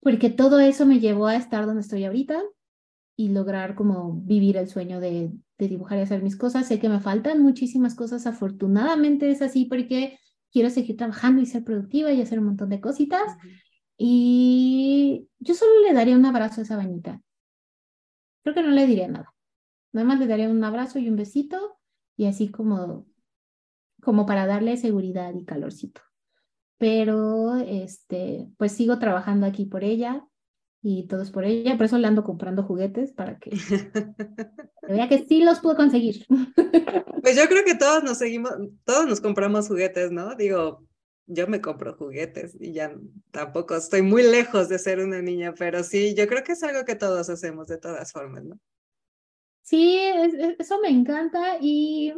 [0.00, 2.42] porque todo eso me llevó a estar donde estoy ahorita
[3.16, 6.68] y lograr como vivir el sueño de, de dibujar y hacer mis cosas.
[6.68, 10.18] Sé que me faltan muchísimas cosas, afortunadamente es así porque
[10.52, 13.38] quiero seguir trabajando y ser productiva y hacer un montón de cositas.
[13.96, 17.22] Y yo solo le daría un abrazo a esa bañita.
[18.42, 19.32] Creo que no le diría nada.
[19.92, 21.78] Nada más le daría un abrazo y un besito
[22.18, 23.06] y así como,
[24.02, 26.00] como para darle seguridad y calorcito.
[26.78, 30.26] Pero, este, pues sigo trabajando aquí por ella
[30.82, 31.76] y todo es por ella.
[31.76, 33.50] Por eso le ando comprando juguetes para que
[34.88, 36.26] vea que sí los puedo conseguir.
[37.22, 38.50] Pues yo creo que todos nos seguimos,
[38.84, 40.34] todos nos compramos juguetes, ¿no?
[40.36, 40.86] Digo,
[41.26, 42.92] yo me compro juguetes y ya
[43.30, 46.84] tampoco estoy muy lejos de ser una niña, pero sí, yo creo que es algo
[46.86, 48.58] que todos hacemos de todas formas, ¿no?
[49.62, 49.98] Sí,
[50.58, 52.12] eso me encanta y...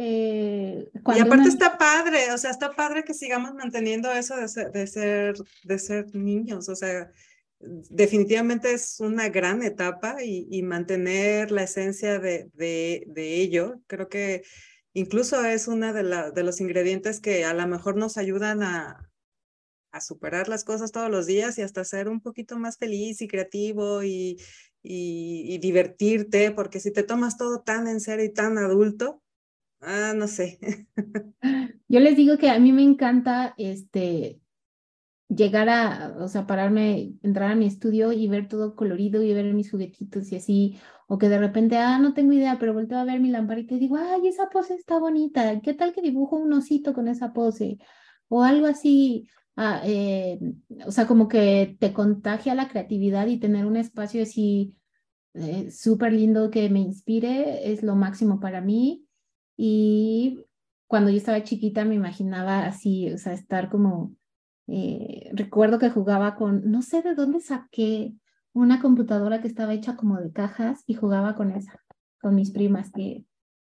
[0.00, 4.70] Eh, y aparte está padre, o sea, está padre que sigamos manteniendo eso de ser,
[4.70, 5.34] de ser,
[5.64, 7.10] de ser niños, o sea,
[7.58, 14.08] definitivamente es una gran etapa y, y mantener la esencia de, de, de, ello, creo
[14.08, 14.44] que
[14.92, 19.10] incluso es una de, la, de los ingredientes que a lo mejor nos ayudan a,
[19.90, 23.26] a superar las cosas todos los días y hasta ser un poquito más feliz y
[23.26, 24.40] creativo y,
[24.80, 29.24] y, y divertirte, porque si te tomas todo tan en serio y tan adulto,
[29.80, 30.58] ah, no sé.
[31.88, 34.40] Yo les digo que a mí me encanta este
[35.28, 39.52] llegar a, o sea, pararme, entrar a mi estudio y ver todo colorido y ver
[39.54, 43.04] mis juguetitos y así, o que de repente, ah, no tengo idea, pero volteo a
[43.04, 46.52] ver mi lamparita y digo, ay, esa pose está bonita, ¿qué tal que dibujo un
[46.54, 47.78] osito con esa pose?
[48.28, 50.38] O algo así, ah, eh,
[50.86, 54.74] o sea, como que te contagia la creatividad y tener un espacio así
[55.34, 59.07] eh, súper lindo que me inspire es lo máximo para mí.
[59.60, 60.44] Y
[60.86, 64.14] cuando yo estaba chiquita me imaginaba así, o sea, estar como
[64.68, 68.14] eh, recuerdo que jugaba con, no sé de dónde saqué
[68.52, 71.82] una computadora que estaba hecha como de cajas y jugaba con esa,
[72.20, 73.24] con mis primas, que,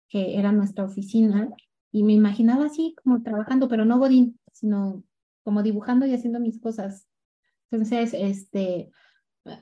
[0.09, 1.49] que era nuestra oficina.
[1.91, 5.03] Y me imaginaba así como trabajando, pero no godín, sino
[5.43, 7.07] como dibujando y haciendo mis cosas.
[7.69, 8.89] Entonces, este,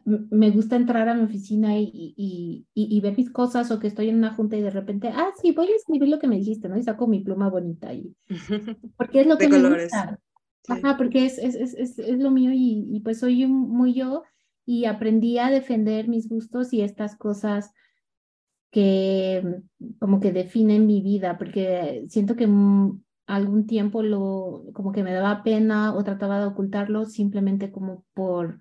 [0.05, 4.10] me gusta entrar a mi oficina y, y, y, ver mis cosas o que estoy
[4.10, 6.69] en una junta y de repente, ah, sí, voy a escribir lo que me dijiste,
[6.69, 6.77] ¿no?
[6.77, 8.15] Y saco mi pluma bonita y
[8.97, 10.19] porque es lo que me gusta.
[10.69, 14.23] Ajá, porque es, es, es, es, lo mío y, y pues soy muy yo
[14.65, 17.72] y aprendí a defender mis gustos y estas cosas
[18.72, 19.43] que
[19.99, 22.47] como que definen mi vida, porque siento que
[23.27, 28.60] algún tiempo lo como que me daba pena o trataba de ocultarlo simplemente como por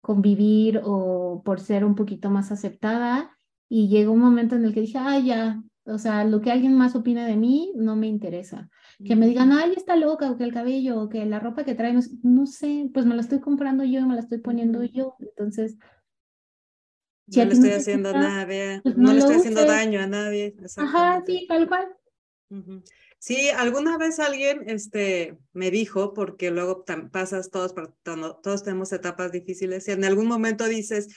[0.00, 3.36] convivir o por ser un poquito más aceptada
[3.68, 6.76] y llegó un momento en el que dije, ah, ya, o sea, lo que alguien
[6.76, 8.68] más opine de mí no me interesa.
[9.04, 11.74] Que me digan, ay, está loca, o que el cabello, o que la ropa que
[11.74, 15.16] trae, no, sé, pues me la estoy comprando yo, me la estoy poniendo yo.
[15.20, 15.76] Entonces,
[17.26, 20.54] no le estoy haciendo a nadie, pues no, le estoy haciendo daño a nadie.
[20.76, 21.88] Ajá, sí, tal cual.
[23.22, 29.86] Sí, alguna vez alguien este, me dijo, porque luego pasas todos, todos tenemos etapas difíciles,
[29.88, 31.08] y en algún momento dices,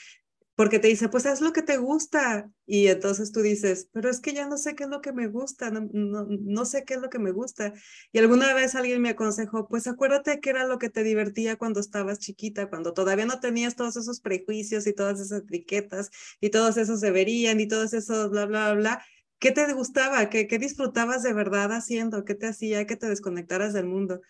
[0.56, 2.50] porque te dice, pues haz lo que te gusta.
[2.66, 5.28] Y entonces tú dices, pero es que ya no sé qué es lo que me
[5.28, 7.74] gusta, no, no, sé qué es lo que me gusta.
[8.12, 11.80] Y alguna vez alguien me aconsejó, pues acuérdate que era lo que te divertía cuando
[11.80, 16.12] estabas chiquita, cuando todavía no tenías todos esos prejuicios y todas esas etiquetas
[16.42, 19.06] y todos esos deberían y todos esos bla, bla, bla.
[19.44, 20.30] ¿Qué te gustaba?
[20.30, 22.24] ¿Qué, ¿Qué disfrutabas de verdad haciendo?
[22.24, 24.22] ¿Qué te hacía que te desconectaras del mundo?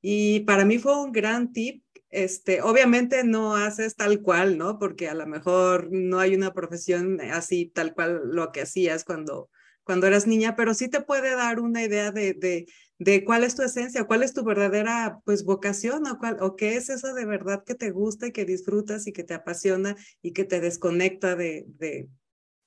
[0.00, 4.78] Y para mí fue un gran tip este, obviamente no haces tal cual, ¿no?
[4.78, 9.50] Porque a lo mejor no hay una profesión así tal cual lo que hacías cuando,
[9.82, 12.66] cuando eras niña, pero sí te puede dar una idea de, de,
[13.00, 16.76] de cuál es tu esencia, cuál es tu verdadera pues vocación o, cuál, o qué
[16.76, 20.32] es eso de verdad que te gusta y que disfrutas y que te apasiona y
[20.32, 22.08] que te desconecta de, de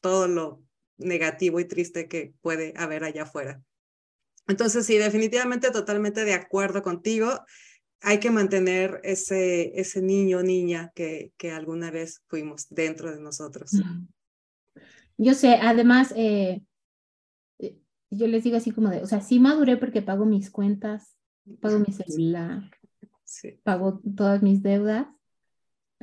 [0.02, 0.64] todo lo
[0.98, 3.62] negativo y triste que puede haber allá afuera.
[4.48, 7.44] Entonces, sí, definitivamente totalmente de acuerdo contigo
[8.04, 13.22] hay que mantener ese, ese niño o niña que, que alguna vez fuimos dentro de
[13.22, 13.72] nosotros.
[15.18, 16.64] Yo sé, además, eh,
[17.60, 17.80] eh,
[18.10, 21.16] yo les digo así como de, o sea, sí maduré porque pago mis cuentas,
[21.62, 22.70] pago mi celular,
[23.64, 25.08] pago todas mis deudas,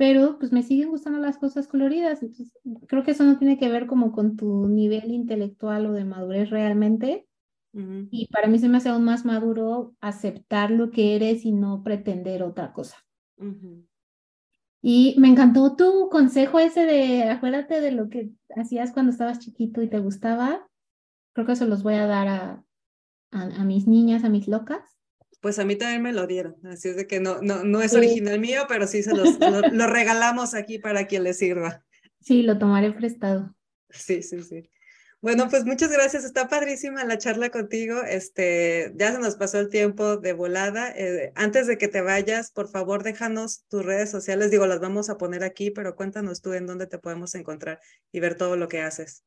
[0.01, 2.23] pero pues me siguen gustando las cosas coloridas.
[2.23, 2.51] Entonces,
[2.87, 6.49] creo que eso no tiene que ver como con tu nivel intelectual o de madurez
[6.49, 7.27] realmente,
[7.71, 11.83] y para mí se me hace aún más maduro aceptar lo que eres y no
[11.83, 12.97] pretender otra cosa.
[14.81, 19.83] Y me encantó tu consejo ese de acuérdate de lo que hacías cuando estabas chiquito
[19.83, 20.67] y te gustaba.
[21.33, 22.65] Creo que se los voy a dar a,
[23.29, 24.81] a, mis niñas, a mis locas.
[25.41, 27.95] Pues a mí también me lo dieron, así es de que no, no, no es
[27.95, 31.83] original mío, pero sí se los lo, regalamos aquí para quien le sirva.
[32.19, 33.55] Sí, lo tomaré prestado.
[33.89, 34.69] Sí, sí, sí.
[35.19, 36.23] Bueno, pues muchas gracias.
[36.23, 38.01] Está padrísima la charla contigo.
[38.03, 40.89] Este, ya se nos pasó el tiempo de volada.
[40.91, 44.49] Eh, antes de que te vayas, por favor, déjanos tus redes sociales.
[44.49, 47.79] Digo, las vamos a poner aquí, pero cuéntanos tú en dónde te podemos encontrar
[48.11, 49.23] y ver todo lo que haces.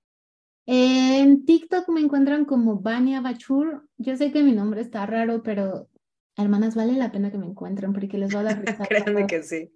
[0.67, 3.89] En TikTok me encuentran como Vania Bachur.
[3.97, 5.89] Yo sé que mi nombre está raro, pero
[6.37, 9.73] hermanas, vale la pena que me encuentren porque les voy a dar Créanme que sí.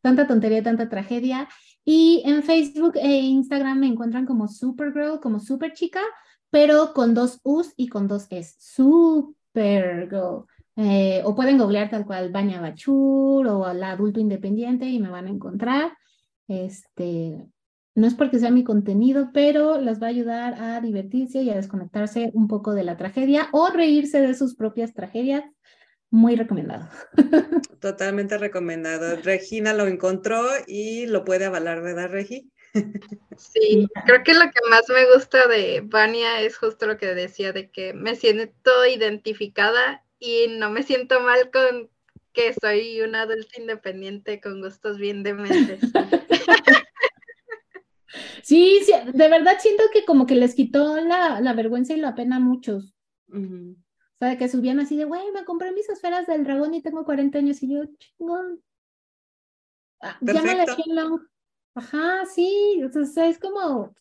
[0.00, 1.48] Tanta tontería, tanta tragedia.
[1.84, 6.02] Y en Facebook e Instagram me encuentran como Supergirl, como super chica,
[6.50, 8.54] pero con dos U's y con dos S.
[8.58, 10.44] Supergirl.
[10.76, 15.26] Eh, o pueden googlear tal cual Baña Bachur o la adulto independiente y me van
[15.26, 15.92] a encontrar.
[16.48, 17.46] Este,
[17.94, 21.56] no es porque sea mi contenido, pero las va a ayudar a divertirse y a
[21.56, 25.44] desconectarse un poco de la tragedia o reírse de sus propias tragedias
[26.12, 26.88] muy recomendado.
[27.80, 29.16] Totalmente recomendado.
[29.22, 32.52] Regina lo encontró y lo puede avalar, ¿verdad, Regi?
[33.36, 37.52] Sí, creo que lo que más me gusta de Vania es justo lo que decía,
[37.52, 41.90] de que me siento identificada y no me siento mal con
[42.32, 45.80] que soy una adulta independiente con gustos bien dementes.
[48.42, 52.16] Sí, sí, de verdad siento que como que les quitó la, la vergüenza y la
[52.16, 52.92] pena a muchos
[54.24, 57.38] sea, que subían así de, güey, me compré mis esferas del dragón y tengo 40
[57.38, 58.62] años y yo, chingón.
[60.00, 60.66] Ah, llámale a
[61.74, 63.94] Ajá, sí, entonces es como,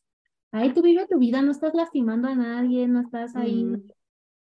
[0.52, 3.88] ahí tú vives tu vida, no estás lastimando a nadie, no estás ahí mm.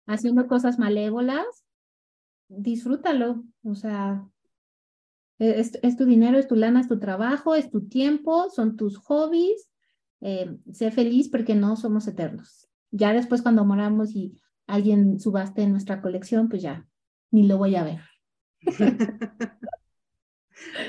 [0.06, 1.44] haciendo cosas malévolas,
[2.48, 4.26] disfrútalo, o sea,
[5.38, 8.96] e, es, tu dinero, es tu lana, es tu trabajo, es tu tiempo, son tus
[8.96, 9.68] hobbies,
[10.22, 12.68] eh, sé feliz porque no somos eternos.
[12.90, 16.88] Ya después cuando moramos y alguien subaste en nuestra colección, pues ya,
[17.32, 18.00] ni lo voy a ver.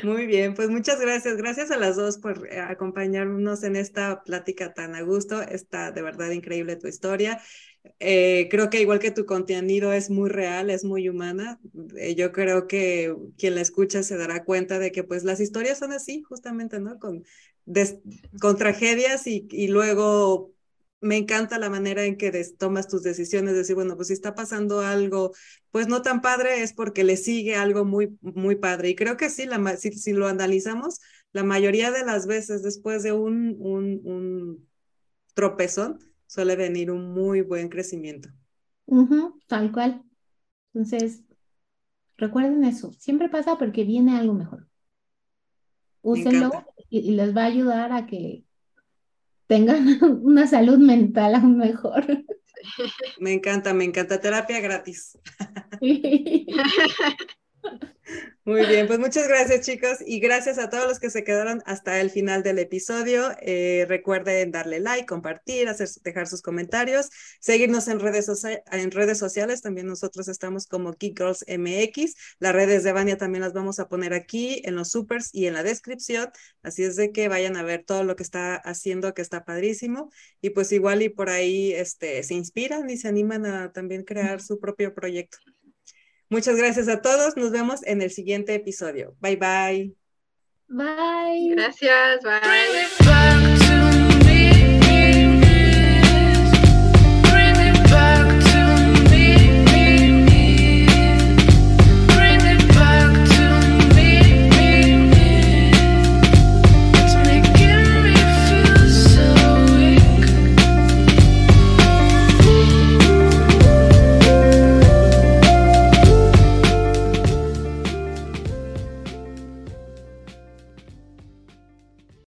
[0.04, 1.38] Muy bien, pues muchas gracias.
[1.38, 5.42] Gracias a las dos por eh, acompañarnos en esta plática tan a gusto.
[5.42, 7.42] Está de verdad increíble tu historia.
[8.00, 11.60] Eh, creo que igual que tu contenido es muy real, es muy humana.
[11.98, 15.80] Eh, yo creo que quien la escucha se dará cuenta de que pues las historias
[15.80, 17.00] son así, justamente, ¿no?
[17.00, 17.24] Con,
[18.42, 20.54] con tragedias y, y luego
[21.02, 24.82] me encanta la manera en que tomas tus decisiones, decir, bueno, pues si está pasando
[24.82, 25.32] algo,
[25.72, 28.90] pues no tan padre, es porque le sigue algo muy, muy padre.
[28.90, 31.00] Y creo que sí, la, si, si lo analizamos,
[31.32, 34.68] la mayoría de las veces después de un, un, un
[35.34, 38.30] tropezón, suele venir un muy buen crecimiento.
[39.48, 40.04] tal cual.
[40.74, 41.24] Entonces,
[42.18, 44.68] recuerden eso, siempre pasa porque viene algo mejor.
[46.02, 46.52] Úsenlo
[46.90, 48.46] y les va a ayudar a que
[49.50, 49.84] tengan
[50.24, 52.06] una salud mental aún mejor.
[53.20, 54.22] Me encanta, me encanta.
[54.22, 55.18] Terapia gratis.
[58.46, 62.02] Muy bien, pues muchas gracias chicos y gracias a todos los que se quedaron hasta
[62.02, 63.30] el final del episodio.
[63.42, 67.10] Eh, recuerden darle like, compartir, hacer, dejar sus comentarios,
[67.40, 68.28] seguirnos en redes,
[68.72, 69.62] en redes sociales.
[69.62, 72.16] También nosotros estamos como Geek Girls MX.
[72.40, 75.54] Las redes de Vania también las vamos a poner aquí en los supers y en
[75.54, 76.32] la descripción.
[76.64, 80.12] Así es de que vayan a ver todo lo que está haciendo, que está padrísimo.
[80.42, 84.42] Y pues igual y por ahí este, se inspiran y se animan a también crear
[84.42, 85.38] su propio proyecto.
[86.30, 87.36] Muchas gracias a todos.
[87.36, 89.16] Nos vemos en el siguiente episodio.
[89.20, 89.94] Bye bye.
[90.68, 91.56] Bye.
[91.56, 92.24] Gracias.
[92.24, 93.09] Bye.